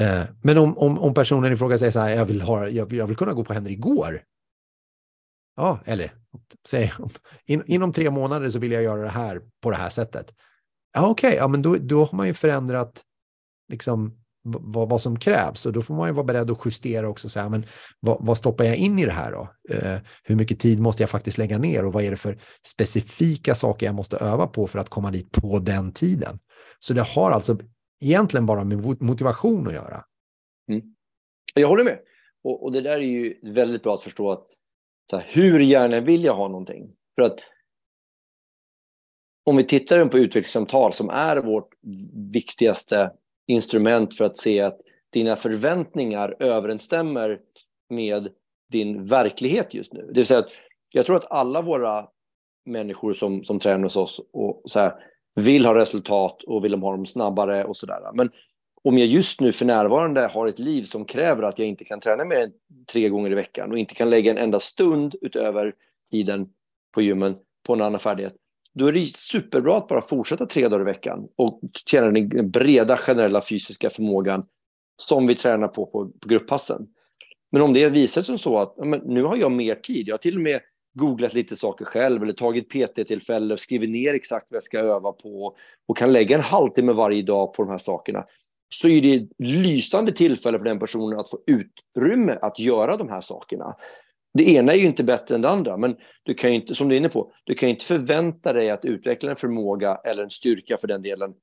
Eh, 0.00 0.22
men 0.42 0.58
om, 0.58 0.78
om, 0.78 0.98
om 0.98 1.14
personen 1.14 1.52
i 1.52 1.56
fråga 1.56 1.78
säger 1.78 1.92
så 1.92 2.00
här, 2.00 2.08
jag 2.08 2.24
vill, 2.24 2.42
ha, 2.42 2.68
jag, 2.68 2.92
jag 2.92 3.06
vill 3.06 3.16
kunna 3.16 3.32
gå 3.32 3.44
på 3.44 3.52
händer 3.52 3.70
igår. 3.70 4.22
Ja, 5.56 5.80
eller 5.84 6.12
säg 6.68 6.92
in, 7.44 7.62
inom 7.66 7.92
tre 7.92 8.10
månader 8.10 8.48
så 8.48 8.58
vill 8.58 8.72
jag 8.72 8.82
göra 8.82 9.02
det 9.02 9.10
här 9.10 9.42
på 9.62 9.70
det 9.70 9.76
här 9.76 9.90
sättet. 9.90 10.34
Ja, 10.92 11.08
okej, 11.08 11.28
okay, 11.28 11.38
ja, 11.38 11.48
men 11.48 11.62
då, 11.62 11.76
då 11.76 12.04
har 12.04 12.16
man 12.16 12.26
ju 12.26 12.34
förändrat 12.34 13.02
liksom, 13.68 14.19
vad, 14.42 14.88
vad 14.88 15.00
som 15.00 15.18
krävs. 15.18 15.66
Och 15.66 15.72
då 15.72 15.82
får 15.82 15.94
man 15.94 16.08
ju 16.08 16.14
vara 16.14 16.24
beredd 16.24 16.50
att 16.50 16.60
justera 16.64 17.08
också. 17.08 17.28
Så 17.28 17.40
här, 17.40 17.48
men 17.48 17.64
vad, 18.00 18.26
vad 18.26 18.38
stoppar 18.38 18.64
jag 18.64 18.76
in 18.76 18.98
i 18.98 19.04
det 19.04 19.12
här 19.12 19.32
då? 19.32 19.48
Eh, 19.74 19.98
hur 20.24 20.36
mycket 20.36 20.60
tid 20.60 20.80
måste 20.80 21.02
jag 21.02 21.10
faktiskt 21.10 21.38
lägga 21.38 21.58
ner 21.58 21.84
och 21.84 21.92
vad 21.92 22.04
är 22.04 22.10
det 22.10 22.16
för 22.16 22.38
specifika 22.66 23.54
saker 23.54 23.86
jag 23.86 23.94
måste 23.94 24.16
öva 24.16 24.46
på 24.46 24.66
för 24.66 24.78
att 24.78 24.88
komma 24.88 25.10
dit 25.10 25.32
på 25.32 25.58
den 25.58 25.92
tiden? 25.92 26.38
Så 26.78 26.94
det 26.94 27.02
har 27.02 27.30
alltså 27.30 27.58
egentligen 28.00 28.46
bara 28.46 28.64
med 28.64 29.02
motivation 29.02 29.66
att 29.66 29.74
göra. 29.74 30.04
Mm. 30.68 30.94
Jag 31.54 31.68
håller 31.68 31.84
med. 31.84 31.98
Och, 32.44 32.64
och, 32.64 32.72
det 32.72 32.80
där 32.80 32.96
är 32.96 33.00
ju 33.00 33.40
väldigt 33.42 33.82
bra 33.82 33.94
att 33.94 34.02
förstå 34.02 34.32
att 34.32 34.46
så 35.10 35.16
här, 35.16 35.26
hur 35.28 35.60
gärna 35.60 36.00
vill 36.00 36.24
jag 36.24 36.34
ha 36.34 36.48
någonting? 36.48 36.92
För 37.14 37.22
att 37.22 37.40
om 39.44 39.56
vi 39.56 39.64
tittar 39.64 40.06
på 40.06 40.18
utvecklingssamtal 40.18 40.94
som 40.94 41.10
är 41.10 41.36
vårt 41.36 41.68
viktigaste 42.32 43.12
instrument 43.50 44.16
för 44.16 44.24
att 44.24 44.38
se 44.38 44.60
att 44.60 44.80
dina 45.10 45.36
förväntningar 45.36 46.36
överensstämmer 46.38 47.40
med 47.88 48.28
din 48.70 49.06
verklighet 49.06 49.74
just 49.74 49.92
nu. 49.92 50.06
Det 50.06 50.20
vill 50.20 50.26
säga 50.26 50.40
att 50.40 50.50
jag 50.90 51.06
tror 51.06 51.16
att 51.16 51.30
alla 51.30 51.62
våra 51.62 52.08
människor 52.64 53.14
som, 53.14 53.44
som 53.44 53.58
tränar 53.58 53.82
hos 53.82 53.96
oss 53.96 54.20
och 54.32 54.62
så 54.64 54.80
här, 54.80 54.94
vill 55.34 55.66
ha 55.66 55.74
resultat 55.74 56.42
och 56.42 56.64
vill 56.64 56.72
de 56.72 56.82
ha 56.82 56.90
dem 56.90 57.06
snabbare 57.06 57.64
och 57.64 57.76
sådär. 57.76 58.10
Men 58.14 58.30
om 58.82 58.98
jag 58.98 59.06
just 59.08 59.40
nu 59.40 59.52
för 59.52 59.64
närvarande 59.64 60.26
har 60.26 60.46
ett 60.46 60.58
liv 60.58 60.82
som 60.82 61.04
kräver 61.04 61.42
att 61.42 61.58
jag 61.58 61.68
inte 61.68 61.84
kan 61.84 62.00
träna 62.00 62.24
mer 62.24 62.36
än 62.36 62.52
tre 62.92 63.08
gånger 63.08 63.30
i 63.30 63.34
veckan 63.34 63.72
och 63.72 63.78
inte 63.78 63.94
kan 63.94 64.10
lägga 64.10 64.30
en 64.30 64.38
enda 64.38 64.60
stund 64.60 65.14
utöver 65.20 65.74
tiden 66.10 66.48
på 66.94 67.02
gymmen 67.02 67.36
på 67.66 67.72
en 67.72 67.82
annan 67.82 68.00
färdighet, 68.00 68.34
då 68.74 68.86
är 68.86 68.92
det 68.92 69.16
superbra 69.16 69.78
att 69.78 69.88
bara 69.88 70.02
fortsätta 70.02 70.46
tre 70.46 70.68
dagar 70.68 70.80
i 70.80 70.84
veckan 70.84 71.28
och 71.36 71.60
träna 71.90 72.10
den 72.10 72.50
breda 72.50 72.96
generella 72.96 73.42
fysiska 73.42 73.90
förmågan 73.90 74.46
som 74.96 75.26
vi 75.26 75.34
tränar 75.34 75.68
på 75.68 75.86
på, 75.86 76.10
på 76.20 76.28
grupppassen. 76.28 76.86
Men 77.52 77.62
om 77.62 77.72
det 77.72 77.88
visar 77.88 78.22
sig 78.22 78.38
så 78.38 78.58
att 78.58 78.76
men, 78.76 79.00
nu 79.00 79.22
har 79.22 79.36
jag 79.36 79.52
mer 79.52 79.74
tid, 79.74 80.08
jag 80.08 80.14
har 80.14 80.18
till 80.18 80.36
och 80.36 80.42
med 80.42 80.60
googlat 80.94 81.34
lite 81.34 81.56
saker 81.56 81.84
själv 81.84 82.22
eller 82.22 82.32
tagit 82.32 82.68
PT-tillfälle 82.68 83.54
och 83.54 83.60
skrivit 83.60 83.90
ner 83.90 84.14
exakt 84.14 84.46
vad 84.50 84.56
jag 84.56 84.64
ska 84.64 84.78
öva 84.78 85.12
på 85.12 85.56
och 85.88 85.96
kan 85.96 86.12
lägga 86.12 86.36
en 86.36 86.42
halvtimme 86.42 86.92
varje 86.92 87.22
dag 87.22 87.54
på 87.54 87.62
de 87.62 87.70
här 87.70 87.78
sakerna 87.78 88.24
så 88.68 88.88
är 88.88 89.00
det 89.00 89.14
ett 89.14 89.28
lysande 89.38 90.12
tillfälle 90.12 90.58
för 90.58 90.64
den 90.64 90.78
personen 90.78 91.18
att 91.18 91.30
få 91.30 91.38
utrymme 91.46 92.38
att 92.42 92.58
göra 92.58 92.96
de 92.96 93.08
här 93.08 93.20
sakerna. 93.20 93.76
Det 94.32 94.50
ena 94.50 94.72
är 94.72 94.76
ju 94.76 94.86
inte 94.86 95.04
bättre 95.04 95.34
än 95.34 95.42
det 95.42 95.48
andra, 95.48 95.76
men 95.76 95.96
du 96.22 96.34
kan 96.34 96.50
ju 96.50 96.56
inte, 96.56 96.74
som 96.74 96.88
du 96.88 96.94
är 96.94 96.98
inne 96.98 97.08
på, 97.08 97.32
du 97.44 97.54
kan 97.54 97.68
ju 97.68 97.74
inte 97.74 97.84
förvänta 97.84 98.52
dig 98.52 98.70
att 98.70 98.84
utveckla 98.84 99.30
en 99.30 99.36
förmåga 99.36 100.00
eller 100.04 100.22
en 100.22 100.30
styrka 100.30 100.76
för 100.76 100.88
den 100.88 101.02
delen 101.02 101.34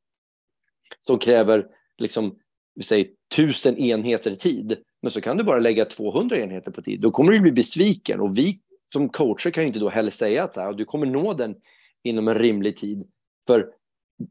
som 0.99 1.19
kräver 1.19 1.67
liksom, 1.97 2.39
vi 2.75 2.83
säger, 2.83 3.07
tusen 3.35 3.77
enheter 3.77 4.35
tid. 4.35 4.77
Men 5.01 5.11
så 5.11 5.21
kan 5.21 5.37
du 5.37 5.43
bara 5.43 5.59
lägga 5.59 5.85
200 5.85 6.37
enheter 6.37 6.71
på 6.71 6.81
tid. 6.81 7.01
Då 7.01 7.11
kommer 7.11 7.31
du 7.31 7.39
bli 7.39 7.51
besviken 7.51 8.19
och 8.19 8.37
vi 8.37 8.59
som 8.93 9.09
coacher 9.09 9.51
kan 9.51 9.63
ju 9.63 9.67
inte 9.67 9.79
då 9.79 9.89
heller 9.89 10.11
säga 10.11 10.43
att 10.43 10.53
så 10.53 10.61
här, 10.61 10.73
du 10.73 10.85
kommer 10.85 11.05
nå 11.05 11.33
den 11.33 11.55
inom 12.03 12.27
en 12.27 12.35
rimlig 12.35 12.77
tid. 12.77 13.07
För 13.47 13.73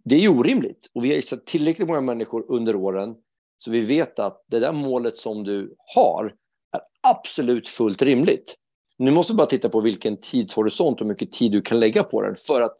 det 0.05 0.14
är 0.14 0.21
ju 0.21 0.29
orimligt 0.29 0.90
och 0.95 1.05
vi 1.05 1.14
har 1.14 1.21
sett 1.21 1.47
tillräckligt 1.47 1.88
många 1.88 2.01
människor 2.01 2.47
under 2.49 2.77
åren 2.77 3.14
så 3.59 3.71
vi 3.71 3.81
vet 3.81 4.19
att 4.19 4.45
det 4.47 4.61
där 4.61 4.73
målet 4.73 5.16
som 5.16 5.45
du 5.45 5.75
har 5.95 6.35
är 6.77 7.11
absolut 7.11 7.69
fullt 7.69 8.03
rimligt. 8.03 8.55
Nu 8.99 9.11
måste 9.11 9.33
du 9.33 9.37
bara 9.37 9.47
titta 9.47 9.69
på 9.69 9.81
vilken 9.81 10.21
tidshorisont 10.21 11.01
och 11.01 11.07
hur 11.07 11.12
mycket 11.12 11.33
tid 11.33 11.53
du 11.53 11.62
kan 11.62 11.81
lägga 11.81 12.03
på 12.03 12.23
den 12.23 12.37
för 12.47 12.61
att 12.61 12.77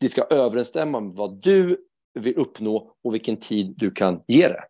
det 0.00 0.08
ska 0.08 0.22
överensstämma 0.22 1.00
med 1.00 1.14
vad 1.14 1.42
du 1.42 1.76
vill 2.14 2.36
uppnå 2.36 2.94
och 3.04 3.14
vilken 3.14 3.36
tid 3.36 3.74
du 3.76 3.90
kan 3.90 4.22
ge 4.26 4.48
det. 4.48 4.64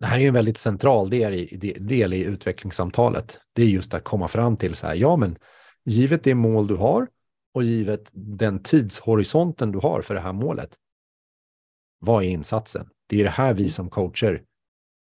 Det 0.00 0.06
här 0.06 0.20
är 0.20 0.28
en 0.28 0.34
väldigt 0.34 0.58
central 0.58 1.10
del 1.10 1.34
i, 1.34 1.74
del 1.80 2.12
i 2.12 2.24
utvecklingssamtalet. 2.24 3.40
Det 3.52 3.62
är 3.62 3.66
just 3.66 3.94
att 3.94 4.04
komma 4.04 4.28
fram 4.28 4.56
till 4.56 4.74
så 4.74 4.86
här, 4.86 4.94
ja 4.94 5.16
men 5.16 5.38
givet 5.84 6.24
det 6.24 6.34
mål 6.34 6.66
du 6.66 6.76
har 6.76 7.08
och 7.54 7.62
givet 7.62 8.10
den 8.12 8.62
tidshorisonten 8.62 9.72
du 9.72 9.78
har 9.78 10.02
för 10.02 10.14
det 10.14 10.20
här 10.20 10.32
målet, 10.32 10.74
vad 11.98 12.24
är 12.24 12.28
insatsen? 12.28 12.88
Det 13.06 13.20
är 13.20 13.24
det 13.24 13.30
här 13.30 13.54
vi 13.54 13.70
som 13.70 13.90
coacher 13.90 14.42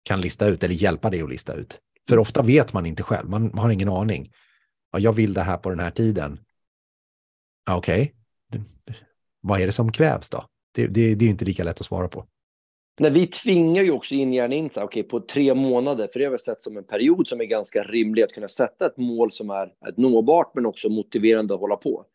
kan 0.04 0.22
lista 0.22 0.48
ut 0.48 0.63
eller 0.63 0.76
hjälpa 0.76 1.10
dig 1.10 1.22
att 1.22 1.30
lista 1.30 1.54
ut. 1.54 1.80
För 2.12 2.19
ofta 2.19 2.41
vet 2.41 2.74
man 2.74 2.86
inte 2.86 3.04
själv, 3.04 3.30
man 3.30 3.58
har 3.58 3.69
ingen 3.69 3.89
aning. 3.89 4.30
Ja, 4.91 5.00
jag 5.00 5.13
vill 5.13 5.34
det 5.34 5.41
här 5.41 5.58
på 5.58 5.69
den 5.69 5.80
här 5.80 5.91
tiden. 5.91 6.39
Okej, 7.71 8.13
okay. 8.50 8.95
vad 9.41 9.62
är 9.62 9.65
det 9.65 9.71
som 9.71 9.91
krävs 9.91 10.30
då? 10.30 10.45
Det, 10.76 10.88
det, 10.88 11.15
det 11.15 11.26
är 11.26 11.30
inte 11.30 11.45
lika 11.45 11.63
lätt 11.63 11.80
att 11.80 11.86
svara 11.86 12.08
på. 12.08 12.26
Nej, 13.00 13.12
vi 13.12 13.28
tvingar 13.28 13.84
ju 13.84 13.91
också 13.91 14.15
in 14.15 14.34
gärna 14.34 14.56
in 14.56 14.69
så 14.69 14.84
okay, 14.84 15.04
på 15.04 15.19
tre 15.19 15.54
månader, 15.54 16.10
för 16.13 16.19
det 16.19 16.26
har 16.26 16.32
vi 16.32 16.38
sett 16.38 16.63
som 16.63 16.78
en 16.78 16.84
period 16.84 17.28
som 17.28 17.41
är 17.41 17.45
ganska 17.45 17.84
rimlig 17.84 18.24
att 18.24 18.32
kunna 18.32 18.47
sätta 18.47 18.86
ett 18.86 18.97
mål 18.97 19.32
som 19.32 19.50
är 19.50 19.74
ett 19.89 19.97
nåbart 19.97 20.52
men 20.56 20.65
också 20.65 20.89
motiverande 20.89 21.54
att 21.54 21.60
hålla 21.60 21.76
på. 21.76 22.06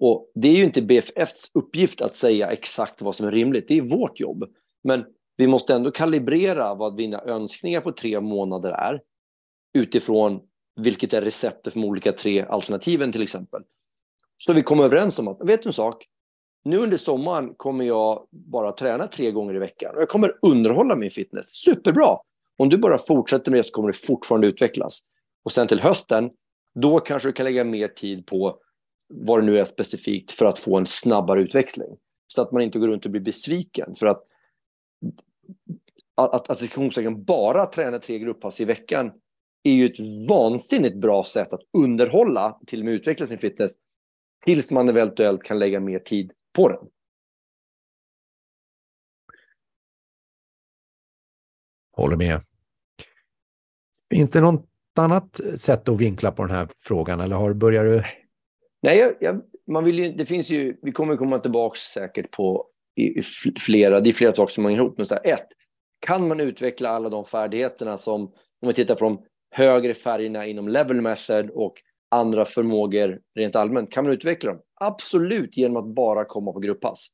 Och 0.00 0.32
det 0.34 0.48
är 0.48 0.56
ju 0.56 0.64
inte 0.64 0.82
BFFs 0.82 1.50
uppgift 1.54 2.00
att 2.00 2.16
säga 2.16 2.50
exakt 2.50 3.02
vad 3.02 3.16
som 3.16 3.26
är 3.26 3.32
rimligt, 3.32 3.68
det 3.68 3.78
är 3.78 3.82
vårt 3.82 4.20
jobb. 4.20 4.44
Men 4.84 5.04
vi 5.36 5.46
måste 5.46 5.74
ändå 5.74 5.90
kalibrera 5.90 6.74
vad 6.74 6.96
dina 6.96 7.22
önskningar 7.22 7.80
på 7.80 7.92
tre 7.92 8.20
månader 8.20 8.70
är 8.70 9.00
utifrån 9.74 10.40
vilket 10.76 11.12
är 11.12 11.22
receptet 11.22 11.72
för 11.72 11.80
de 11.80 11.86
olika 11.86 12.12
tre 12.12 12.42
alternativen 12.42 13.12
till 13.12 13.22
exempel. 13.22 13.62
Så 14.38 14.52
vi 14.52 14.62
kom 14.62 14.80
överens 14.80 15.18
om 15.18 15.28
att, 15.28 15.40
vet 15.40 15.62
du 15.62 15.68
en 15.68 15.72
sak? 15.72 16.06
Nu 16.64 16.78
under 16.78 16.96
sommaren 16.96 17.54
kommer 17.54 17.84
jag 17.84 18.26
bara 18.30 18.72
träna 18.72 19.06
tre 19.06 19.30
gånger 19.30 19.54
i 19.54 19.58
veckan 19.58 19.94
och 19.94 20.02
jag 20.02 20.08
kommer 20.08 20.38
underhålla 20.42 20.96
min 20.96 21.10
fitness. 21.10 21.46
Superbra! 21.52 22.18
Om 22.56 22.68
du 22.68 22.78
bara 22.78 22.98
fortsätter 22.98 23.50
med 23.50 23.60
det 23.60 23.64
så 23.64 23.70
kommer 23.70 23.88
det 23.92 23.98
fortfarande 23.98 24.46
utvecklas. 24.46 25.00
Och 25.42 25.52
sen 25.52 25.68
till 25.68 25.80
hösten, 25.80 26.30
då 26.74 27.00
kanske 27.00 27.28
du 27.28 27.32
kan 27.32 27.44
lägga 27.44 27.64
mer 27.64 27.88
tid 27.88 28.26
på 28.26 28.58
vad 29.08 29.40
det 29.40 29.46
nu 29.46 29.58
är 29.58 29.64
specifikt 29.64 30.32
för 30.32 30.46
att 30.46 30.58
få 30.58 30.78
en 30.78 30.86
snabbare 30.86 31.42
utväxling. 31.42 31.96
Så 32.26 32.42
att 32.42 32.52
man 32.52 32.62
inte 32.62 32.78
går 32.78 32.88
runt 32.88 33.04
och 33.04 33.10
blir 33.10 33.20
besviken. 33.20 33.94
För 33.96 34.06
att 34.06 34.24
att, 36.14 36.50
att, 36.50 36.96
att 36.96 37.16
bara 37.18 37.66
träna 37.66 37.98
tre 37.98 38.18
grupppass 38.18 38.60
i 38.60 38.64
veckan 38.64 39.12
är 39.64 39.72
ju 39.72 39.86
ett 39.86 40.28
vansinnigt 40.28 40.96
bra 40.96 41.24
sätt 41.24 41.52
att 41.52 41.62
underhålla, 41.78 42.60
till 42.66 42.78
och 42.78 42.84
med 42.84 42.94
utveckla 42.94 43.26
sin 43.26 43.38
fitness, 43.38 43.72
tills 44.44 44.70
man 44.70 44.88
eventuellt 44.88 45.42
kan 45.42 45.58
lägga 45.58 45.80
mer 45.80 45.98
tid 45.98 46.32
på 46.52 46.68
den. 46.68 46.88
Håller 51.92 52.16
med. 52.16 52.40
Finns 54.10 54.30
det 54.30 54.40
något 54.40 54.68
annat 54.98 55.40
sätt 55.56 55.88
att 55.88 56.00
vinkla 56.00 56.32
på 56.32 56.42
den 56.42 56.56
här 56.56 56.68
frågan 56.78 57.20
eller 57.20 57.36
har, 57.36 57.52
börjar 57.52 57.84
du? 57.84 58.02
Nej, 58.82 58.98
jag, 58.98 59.14
jag, 59.20 59.42
man 59.66 59.84
vill 59.84 59.98
ju, 59.98 60.12
det 60.12 60.26
finns 60.26 60.50
ju, 60.50 60.76
vi 60.82 60.92
kommer 60.92 61.16
komma 61.16 61.38
tillbaka 61.38 61.78
säkert 61.78 62.30
på 62.30 62.66
i, 62.94 63.18
i 63.18 63.22
flera, 63.60 64.00
det 64.00 64.10
är 64.10 64.12
flera 64.12 64.34
saker 64.34 64.52
som 64.52 64.64
hänger 64.64 64.78
ihop. 64.78 64.96
Men 64.96 65.06
så 65.06 65.14
här, 65.14 65.26
ett, 65.26 65.48
kan 66.00 66.28
man 66.28 66.40
utveckla 66.40 66.88
alla 66.88 67.08
de 67.08 67.24
färdigheterna 67.24 67.98
som, 67.98 68.22
om 68.60 68.68
vi 68.68 68.72
tittar 68.72 68.94
på 68.94 69.04
de 69.04 69.24
högre 69.54 69.94
färgerna 69.94 70.46
inom 70.46 70.68
level 70.68 71.00
method 71.00 71.50
och 71.50 71.74
andra 72.08 72.44
förmågor 72.44 73.20
rent 73.34 73.56
allmänt, 73.56 73.90
kan 73.90 74.04
man 74.04 74.12
utveckla 74.12 74.50
dem? 74.50 74.60
Absolut, 74.74 75.56
genom 75.56 75.76
att 75.76 75.94
bara 75.94 76.24
komma 76.24 76.52
på 76.52 76.60
grupppass. 76.60 77.06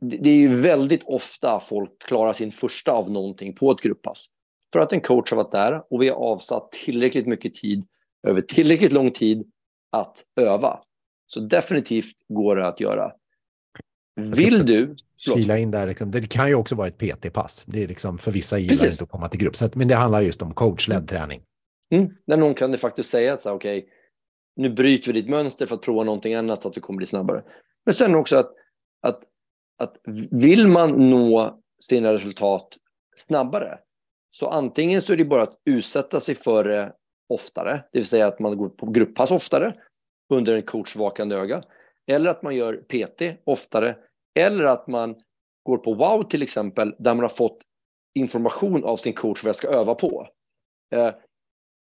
Det 0.00 0.30
är 0.30 0.34
ju 0.34 0.60
väldigt 0.60 1.02
ofta 1.04 1.60
folk 1.60 1.98
klarar 1.98 2.32
sin 2.32 2.52
första 2.52 2.92
av 2.92 3.10
någonting 3.10 3.54
på 3.54 3.70
ett 3.70 3.80
grupppass. 3.80 4.26
För 4.72 4.80
att 4.80 4.92
en 4.92 5.00
coach 5.00 5.30
har 5.30 5.36
varit 5.36 5.52
där 5.52 5.82
och 5.90 6.02
vi 6.02 6.08
har 6.08 6.16
avsatt 6.16 6.72
tillräckligt 6.72 7.26
mycket 7.26 7.54
tid 7.54 7.86
över 8.22 8.40
tillräckligt 8.40 8.92
lång 8.92 9.10
tid 9.10 9.50
att 9.90 10.24
öva. 10.36 10.80
Så 11.26 11.40
definitivt 11.40 12.16
går 12.28 12.56
det 12.56 12.66
att 12.66 12.80
göra. 12.80 13.12
Vill 14.14 14.66
du... 14.66 14.94
Kila 15.16 15.58
in 15.58 15.70
där, 15.70 15.86
liksom, 15.86 16.10
det 16.10 16.30
kan 16.30 16.48
ju 16.48 16.54
också 16.54 16.74
vara 16.74 16.88
ett 16.88 16.98
PT-pass. 16.98 17.64
Det 17.66 17.82
är 17.82 17.88
liksom, 17.88 18.18
för 18.18 18.30
vissa 18.30 18.58
gillar 18.58 18.74
Precis. 18.74 18.90
inte 18.90 19.04
att 19.04 19.10
komma 19.10 19.28
till 19.28 19.40
grupp. 19.40 19.56
Så, 19.56 19.70
men 19.74 19.88
det 19.88 19.94
handlar 19.94 20.20
just 20.20 20.42
om 20.42 20.54
coachledd 20.54 21.08
träning. 21.08 21.42
Mm. 21.94 22.10
När 22.26 22.36
någon 22.36 22.54
kan 22.54 22.70
det 22.72 22.78
faktiskt 22.78 23.10
säga 23.10 23.34
att 23.34 23.46
okej, 23.46 23.78
okay, 23.78 23.90
nu 24.56 24.70
bryter 24.70 25.12
vi 25.12 25.20
ditt 25.20 25.30
mönster 25.30 25.66
för 25.66 25.74
att 25.74 25.82
prova 25.82 26.04
någonting 26.04 26.34
annat, 26.34 26.66
att 26.66 26.72
du 26.72 26.80
kommer 26.80 26.96
bli 26.96 27.06
snabbare. 27.06 27.42
Men 27.84 27.94
sen 27.94 28.14
också 28.14 28.36
att, 28.36 28.54
att, 29.02 29.20
att 29.78 29.96
vill 30.30 30.68
man 30.68 31.10
nå 31.10 31.60
sina 31.80 32.12
resultat 32.12 32.68
snabbare, 33.16 33.78
så 34.30 34.48
antingen 34.48 35.02
så 35.02 35.12
är 35.12 35.16
det 35.16 35.24
bara 35.24 35.42
att 35.42 35.58
utsätta 35.64 36.20
sig 36.20 36.34
för 36.34 36.64
det 36.64 36.92
oftare, 37.28 37.84
det 37.92 37.98
vill 37.98 38.06
säga 38.06 38.26
att 38.26 38.38
man 38.38 38.56
går 38.56 38.68
på 38.68 38.90
grupppass 38.90 39.30
oftare 39.30 39.74
under 40.30 40.54
en 40.54 40.62
coach 40.62 40.96
vakande 40.96 41.36
öga, 41.36 41.62
eller 42.12 42.30
att 42.30 42.42
man 42.42 42.56
gör 42.56 42.76
PT 42.76 43.40
oftare, 43.44 43.96
eller 44.34 44.64
att 44.64 44.86
man 44.86 45.16
går 45.62 45.78
på 45.78 45.94
Wow 45.94 46.22
till 46.22 46.42
exempel, 46.42 46.94
där 46.98 47.14
man 47.14 47.22
har 47.22 47.28
fått 47.28 47.58
information 48.14 48.84
av 48.84 48.96
sin 48.96 49.12
coach 49.12 49.42
vad 49.42 49.48
jag 49.48 49.56
ska 49.56 49.68
öva 49.68 49.94
på. 49.94 50.28
Eh, 50.94 51.14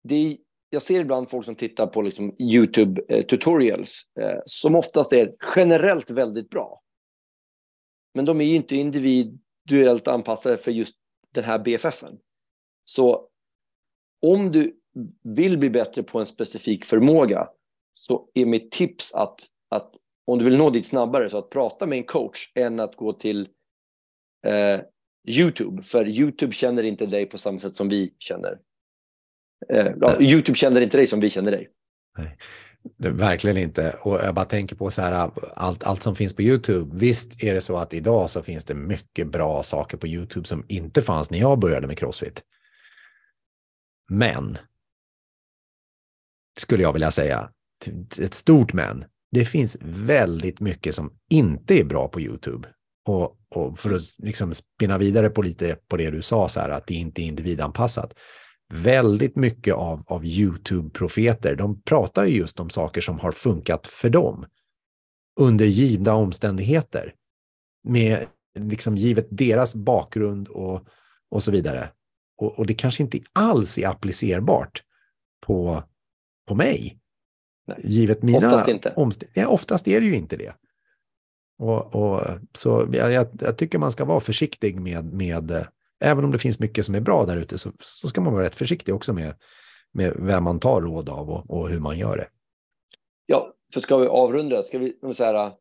det 0.04 0.14
är, 0.14 0.36
jag 0.70 0.82
ser 0.82 1.00
ibland 1.00 1.30
folk 1.30 1.44
som 1.44 1.54
tittar 1.54 1.86
på 1.86 2.02
liksom 2.02 2.36
YouTube 2.38 3.02
eh, 3.08 3.26
tutorials 3.26 4.02
eh, 4.20 4.38
som 4.46 4.74
oftast 4.74 5.12
är 5.12 5.34
generellt 5.56 6.10
väldigt 6.10 6.50
bra. 6.50 6.80
Men 8.14 8.24
de 8.24 8.40
är 8.40 8.44
ju 8.44 8.54
inte 8.54 8.76
individuellt 8.76 10.08
anpassade 10.08 10.58
för 10.58 10.70
just 10.70 10.94
den 11.34 11.44
här 11.44 11.58
BFFen. 11.58 12.18
Så 12.84 13.28
om 14.26 14.52
du 14.52 14.80
vill 15.22 15.58
bli 15.58 15.70
bättre 15.70 16.02
på 16.02 16.18
en 16.18 16.26
specifik 16.26 16.84
förmåga 16.84 17.48
så 17.94 18.30
är 18.34 18.44
mitt 18.44 18.70
tips 18.70 19.14
att, 19.14 19.40
att 19.68 19.94
om 20.28 20.38
du 20.38 20.44
vill 20.44 20.56
nå 20.56 20.70
dit 20.70 20.86
snabbare, 20.86 21.30
så 21.30 21.38
att 21.38 21.50
prata 21.50 21.86
med 21.86 21.98
en 21.98 22.04
coach 22.04 22.52
än 22.54 22.80
att 22.80 22.96
gå 22.96 23.12
till 23.12 23.48
eh, 24.46 24.80
YouTube. 25.28 25.82
För 25.82 26.08
YouTube 26.08 26.52
känner 26.52 26.82
inte 26.82 27.06
dig 27.06 27.26
på 27.26 27.38
samma 27.38 27.58
sätt 27.58 27.76
som 27.76 27.88
vi 27.88 28.14
känner. 28.18 28.58
Eh, 29.68 29.92
ja, 30.00 30.20
YouTube 30.20 30.58
känner 30.58 30.80
inte 30.80 30.96
dig 30.96 31.06
som 31.06 31.20
vi 31.20 31.30
känner 31.30 31.50
dig. 31.50 31.68
Nej. 32.18 32.38
Verkligen 32.96 33.56
inte. 33.56 33.96
Och 34.00 34.14
jag 34.14 34.34
bara 34.34 34.44
tänker 34.44 34.76
på 34.76 34.90
så 34.90 35.02
här, 35.02 35.30
allt, 35.54 35.84
allt 35.84 36.02
som 36.02 36.16
finns 36.16 36.34
på 36.34 36.42
YouTube. 36.42 36.96
Visst 36.96 37.42
är 37.42 37.54
det 37.54 37.60
så 37.60 37.76
att 37.76 37.94
idag 37.94 38.30
så 38.30 38.42
finns 38.42 38.64
det 38.64 38.74
mycket 38.74 39.26
bra 39.26 39.62
saker 39.62 39.96
på 39.96 40.06
YouTube 40.06 40.48
som 40.48 40.64
inte 40.68 41.02
fanns 41.02 41.30
när 41.30 41.38
jag 41.38 41.58
började 41.58 41.86
med 41.86 41.98
Crossfit. 41.98 42.42
Men, 44.08 44.58
skulle 46.58 46.82
jag 46.82 46.92
vilja 46.92 47.10
säga, 47.10 47.50
ett 48.20 48.34
stort 48.34 48.72
men, 48.72 49.04
det 49.30 49.44
finns 49.44 49.76
väldigt 49.82 50.60
mycket 50.60 50.94
som 50.94 51.12
inte 51.30 51.80
är 51.80 51.84
bra 51.84 52.08
på 52.08 52.20
YouTube. 52.20 52.68
Och, 53.06 53.36
och 53.48 53.78
för 53.78 53.94
att 53.94 54.02
liksom 54.18 54.54
spinna 54.54 54.98
vidare 54.98 55.30
på 55.30 55.42
lite 55.42 55.76
på 55.88 55.96
det 55.96 56.10
du 56.10 56.22
sa, 56.22 56.48
så 56.48 56.60
här, 56.60 56.70
att 56.70 56.86
det 56.86 56.94
inte 56.94 57.22
är 57.22 57.24
individanpassat. 57.24 58.14
Väldigt 58.74 59.36
mycket 59.36 59.74
av, 59.74 60.04
av 60.06 60.24
YouTube-profeter, 60.24 61.54
de 61.54 61.82
pratar 61.82 62.24
ju 62.24 62.36
just 62.36 62.60
om 62.60 62.70
saker 62.70 63.00
som 63.00 63.18
har 63.18 63.32
funkat 63.32 63.86
för 63.86 64.10
dem 64.10 64.46
under 65.40 65.66
givna 65.66 66.14
omständigheter. 66.14 67.14
Med 67.84 68.26
liksom 68.58 68.96
givet 68.96 69.26
deras 69.30 69.74
bakgrund 69.74 70.48
och, 70.48 70.86
och 71.30 71.42
så 71.42 71.50
vidare. 71.50 71.90
Och, 72.38 72.58
och 72.58 72.66
det 72.66 72.74
kanske 72.74 73.02
inte 73.02 73.18
alls 73.32 73.78
är 73.78 73.88
applicerbart 73.88 74.82
på, 75.46 75.82
på 76.48 76.54
mig. 76.54 76.98
Nej. 77.68 77.80
Givet 77.84 78.22
mina 78.22 78.46
oftast 78.46 78.68
inte. 78.68 78.92
Ja, 79.34 79.48
oftast 79.48 79.88
är 79.88 80.00
det 80.00 80.06
ju 80.06 80.14
inte 80.14 80.36
det. 80.36 80.52
Och, 81.58 81.94
och 81.94 82.20
så 82.52 82.88
jag, 82.92 83.28
jag, 83.40 83.58
tycker 83.58 83.78
man 83.78 83.92
ska 83.92 84.04
vara 84.04 84.20
försiktig 84.20 84.80
med, 84.80 85.12
med, 85.12 85.66
även 86.00 86.24
om 86.24 86.30
det 86.30 86.38
finns 86.38 86.60
mycket 86.60 86.84
som 86.84 86.94
är 86.94 87.00
bra 87.00 87.24
där 87.26 87.36
ute, 87.36 87.58
så, 87.58 87.72
så 87.80 88.08
ska 88.08 88.20
man 88.20 88.32
vara 88.32 88.44
rätt 88.44 88.54
försiktig 88.54 88.94
också 88.94 89.12
med, 89.12 89.34
med 89.92 90.12
vem 90.16 90.44
man 90.44 90.60
tar 90.60 90.80
råd 90.80 91.08
av 91.08 91.30
och, 91.30 91.50
och 91.50 91.68
hur 91.68 91.80
man 91.80 91.98
gör 91.98 92.16
det. 92.16 92.28
Ja, 93.26 93.54
för 93.74 93.80
ska 93.80 93.96
vi 93.96 94.06
avrunda, 94.06 94.62
ska 94.62 94.78
vi 94.78 94.98
så 95.14 95.24
här, 95.24 95.52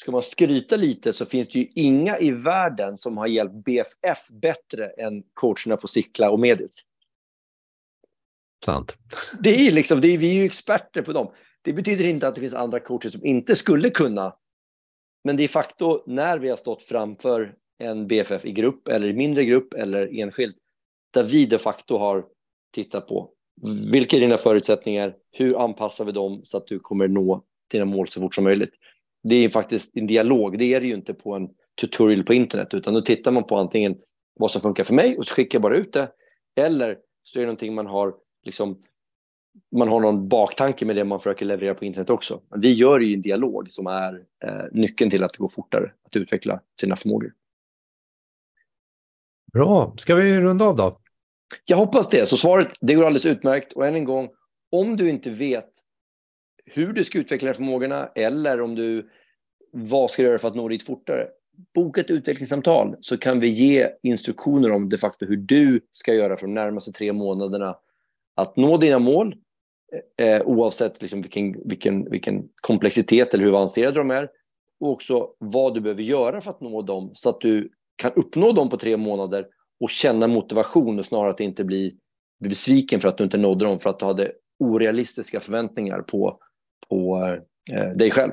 ska 0.00 0.12
man 0.12 0.22
skryta 0.22 0.76
lite 0.76 1.12
så 1.12 1.26
finns 1.26 1.48
det 1.48 1.58
ju 1.58 1.66
inga 1.74 2.18
i 2.18 2.30
världen 2.30 2.96
som 2.96 3.16
har 3.16 3.26
hjälpt 3.26 3.64
BFF 3.64 4.28
bättre 4.42 4.86
än 4.86 5.22
coacherna 5.34 5.76
på 5.76 5.88
Sickla 5.88 6.30
och 6.30 6.40
Medis. 6.40 6.84
Sant. 8.64 8.96
Det 9.40 9.50
är 9.50 9.72
liksom, 9.72 10.00
det 10.00 10.14
är, 10.14 10.18
vi 10.18 10.30
är 10.30 10.34
ju 10.34 10.44
experter 10.44 11.02
på 11.02 11.12
dem. 11.12 11.32
Det 11.62 11.72
betyder 11.72 12.06
inte 12.06 12.28
att 12.28 12.34
det 12.34 12.40
finns 12.40 12.54
andra 12.54 12.80
coacher 12.80 13.08
som 13.08 13.26
inte 13.26 13.56
skulle 13.56 13.90
kunna. 13.90 14.36
Men 15.24 15.36
det 15.36 15.44
är 15.44 15.48
facto 15.48 16.02
när 16.06 16.38
vi 16.38 16.48
har 16.48 16.56
stått 16.56 16.82
framför 16.82 17.54
en 17.78 18.06
BFF 18.06 18.44
i 18.44 18.52
grupp 18.52 18.88
eller 18.88 19.08
i 19.08 19.12
mindre 19.12 19.44
grupp 19.44 19.74
eller 19.74 20.20
enskilt 20.20 20.56
där 21.10 21.24
vi 21.24 21.46
de 21.46 21.58
facto 21.58 21.98
har 21.98 22.26
tittat 22.74 23.08
på. 23.08 23.30
Vilka 23.92 24.16
är 24.16 24.20
dina 24.20 24.38
förutsättningar? 24.38 25.16
Hur 25.32 25.64
anpassar 25.64 26.04
vi 26.04 26.12
dem 26.12 26.40
så 26.44 26.56
att 26.56 26.66
du 26.66 26.78
kommer 26.78 27.08
nå 27.08 27.44
dina 27.70 27.84
mål 27.84 28.08
så 28.08 28.20
fort 28.20 28.34
som 28.34 28.44
möjligt? 28.44 28.74
Det 29.22 29.34
är 29.34 29.48
faktiskt 29.48 29.96
en 29.96 30.06
dialog. 30.06 30.58
Det 30.58 30.74
är 30.74 30.80
det 30.80 30.86
ju 30.86 30.94
inte 30.94 31.14
på 31.14 31.34
en 31.34 31.48
tutorial 31.80 32.24
på 32.24 32.34
internet, 32.34 32.74
utan 32.74 32.94
då 32.94 33.00
tittar 33.00 33.30
man 33.30 33.44
på 33.44 33.56
antingen 33.56 33.98
vad 34.38 34.50
som 34.50 34.62
funkar 34.62 34.84
för 34.84 34.94
mig 34.94 35.18
och 35.18 35.26
så 35.26 35.34
skickar 35.34 35.56
jag 35.56 35.62
bara 35.62 35.76
ut 35.76 35.92
det. 35.92 36.12
Eller 36.56 36.98
så 37.22 37.38
är 37.38 37.40
det 37.40 37.46
någonting 37.46 37.74
man 37.74 37.86
har, 37.86 38.14
liksom, 38.48 38.78
man 39.72 39.88
har 39.88 40.00
någon 40.00 40.28
baktanke 40.28 40.84
med 40.84 40.96
det 40.96 41.04
man 41.04 41.20
försöker 41.20 41.46
leverera 41.46 41.74
på 41.74 41.84
internet 41.84 42.10
också. 42.10 42.40
Vi 42.56 42.72
gör 42.72 43.00
ju 43.00 43.14
en 43.14 43.22
dialog 43.22 43.72
som 43.72 43.86
är 43.86 44.24
eh, 44.44 44.64
nyckeln 44.72 45.10
till 45.10 45.24
att 45.24 45.32
det 45.32 45.38
går 45.38 45.48
fortare 45.48 45.92
att 46.02 46.16
utveckla 46.16 46.60
sina 46.80 46.96
förmågor. 46.96 47.32
Bra, 49.52 49.94
ska 49.96 50.14
vi 50.14 50.40
runda 50.40 50.64
av 50.64 50.76
då? 50.76 50.98
Jag 51.64 51.76
hoppas 51.76 52.08
det. 52.08 52.28
Så 52.28 52.36
svaret, 52.36 52.68
det 52.80 52.94
går 52.94 53.04
alldeles 53.04 53.26
utmärkt. 53.26 53.72
Och 53.72 53.86
än 53.86 53.94
en 53.94 54.04
gång, 54.04 54.28
om 54.70 54.96
du 54.96 55.10
inte 55.10 55.30
vet 55.30 55.70
hur 56.64 56.92
du 56.92 57.04
ska 57.04 57.18
utveckla 57.18 57.54
förmågorna 57.54 58.06
eller 58.14 58.60
om 58.60 58.74
du, 58.74 59.10
vad 59.72 60.10
ska 60.10 60.22
du 60.22 60.28
göra 60.28 60.38
för 60.38 60.48
att 60.48 60.56
nå 60.56 60.68
dit 60.68 60.82
fortare? 60.82 61.28
Boka 61.74 62.00
ett 62.00 62.10
utvecklingssamtal 62.10 62.96
så 63.00 63.18
kan 63.18 63.40
vi 63.40 63.48
ge 63.48 63.90
instruktioner 64.02 64.70
om 64.70 64.88
de 64.88 64.98
facto 64.98 65.26
hur 65.26 65.36
du 65.36 65.80
ska 65.92 66.14
göra 66.14 66.36
för 66.36 66.46
de 66.46 66.54
närmaste 66.54 66.92
tre 66.92 67.12
månaderna 67.12 67.76
att 68.38 68.56
nå 68.56 68.76
dina 68.76 68.98
mål 68.98 69.36
eh, 70.16 70.42
oavsett 70.42 71.02
liksom 71.02 71.22
vilken, 71.22 71.68
vilken, 71.68 72.10
vilken 72.10 72.48
komplexitet 72.62 73.34
eller 73.34 73.44
hur 73.44 73.54
avancerade 73.54 73.98
de 73.98 74.10
är 74.10 74.30
och 74.80 74.90
också 74.90 75.30
vad 75.38 75.74
du 75.74 75.80
behöver 75.80 76.02
göra 76.02 76.40
för 76.40 76.50
att 76.50 76.60
nå 76.60 76.82
dem 76.82 77.10
så 77.14 77.30
att 77.30 77.40
du 77.40 77.72
kan 77.96 78.12
uppnå 78.12 78.52
dem 78.52 78.70
på 78.70 78.76
tre 78.76 78.96
månader 78.96 79.46
och 79.80 79.90
känna 79.90 80.26
motivation 80.26 80.98
och 80.98 81.06
snarare 81.06 81.30
att 81.30 81.40
inte 81.40 81.64
bli, 81.64 81.96
bli 82.40 82.48
besviken 82.48 83.00
för 83.00 83.08
att 83.08 83.18
du 83.18 83.24
inte 83.24 83.38
nådde 83.38 83.64
dem 83.64 83.78
för 83.78 83.90
att 83.90 83.98
du 83.98 84.04
hade 84.04 84.32
orealistiska 84.58 85.40
förväntningar 85.40 86.02
på, 86.02 86.40
på 86.88 87.18
eh, 87.72 87.90
dig 87.90 88.10
själv. 88.10 88.32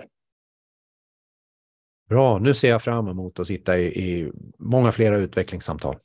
Bra, 2.10 2.40
nu 2.40 2.54
ser 2.54 2.70
jag 2.70 2.84
fram 2.84 3.08
emot 3.08 3.40
att 3.40 3.48
sitta 3.48 3.78
i, 3.78 3.86
i 3.86 4.32
många 4.58 4.92
flera 4.92 5.18
utvecklingssamtal 5.18 5.96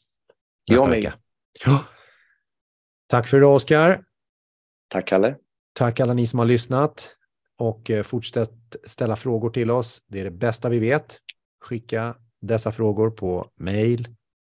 nästa 0.70 0.84
jag 0.84 0.90
vecka. 0.90 1.14
Ja. 1.66 1.84
Tack 3.10 3.26
för 3.26 3.36
idag, 3.36 3.54
Oskar. 3.54 4.04
Tack, 4.88 5.06
Kalle. 5.06 5.36
Tack 5.72 6.00
alla 6.00 6.14
ni 6.14 6.26
som 6.26 6.38
har 6.38 6.46
lyssnat 6.46 7.16
och 7.58 7.90
eh, 7.90 8.02
fortsätt 8.02 8.76
ställa 8.84 9.16
frågor 9.16 9.50
till 9.50 9.70
oss. 9.70 10.02
Det 10.06 10.20
är 10.20 10.24
det 10.24 10.30
bästa 10.30 10.68
vi 10.68 10.78
vet. 10.78 11.18
Skicka 11.60 12.14
dessa 12.40 12.72
frågor 12.72 13.10
på 13.10 13.50
mail. 13.56 14.08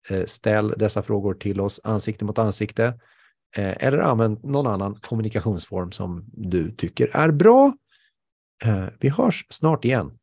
Eh, 0.09 0.25
ställ 0.25 0.73
dessa 0.77 1.01
frågor 1.01 1.33
till 1.33 1.61
oss 1.61 1.81
ansikte 1.83 2.25
mot 2.25 2.37
ansikte 2.37 2.85
eh, 3.57 3.83
eller 3.83 3.97
använd 3.97 4.43
någon 4.43 4.67
annan 4.67 4.95
kommunikationsform 4.95 5.91
som 5.91 6.25
du 6.33 6.71
tycker 6.71 7.09
är 7.13 7.31
bra. 7.31 7.73
Vi 8.99 9.09
hörs 9.09 9.45
snart 9.49 9.85
igen. 9.85 10.18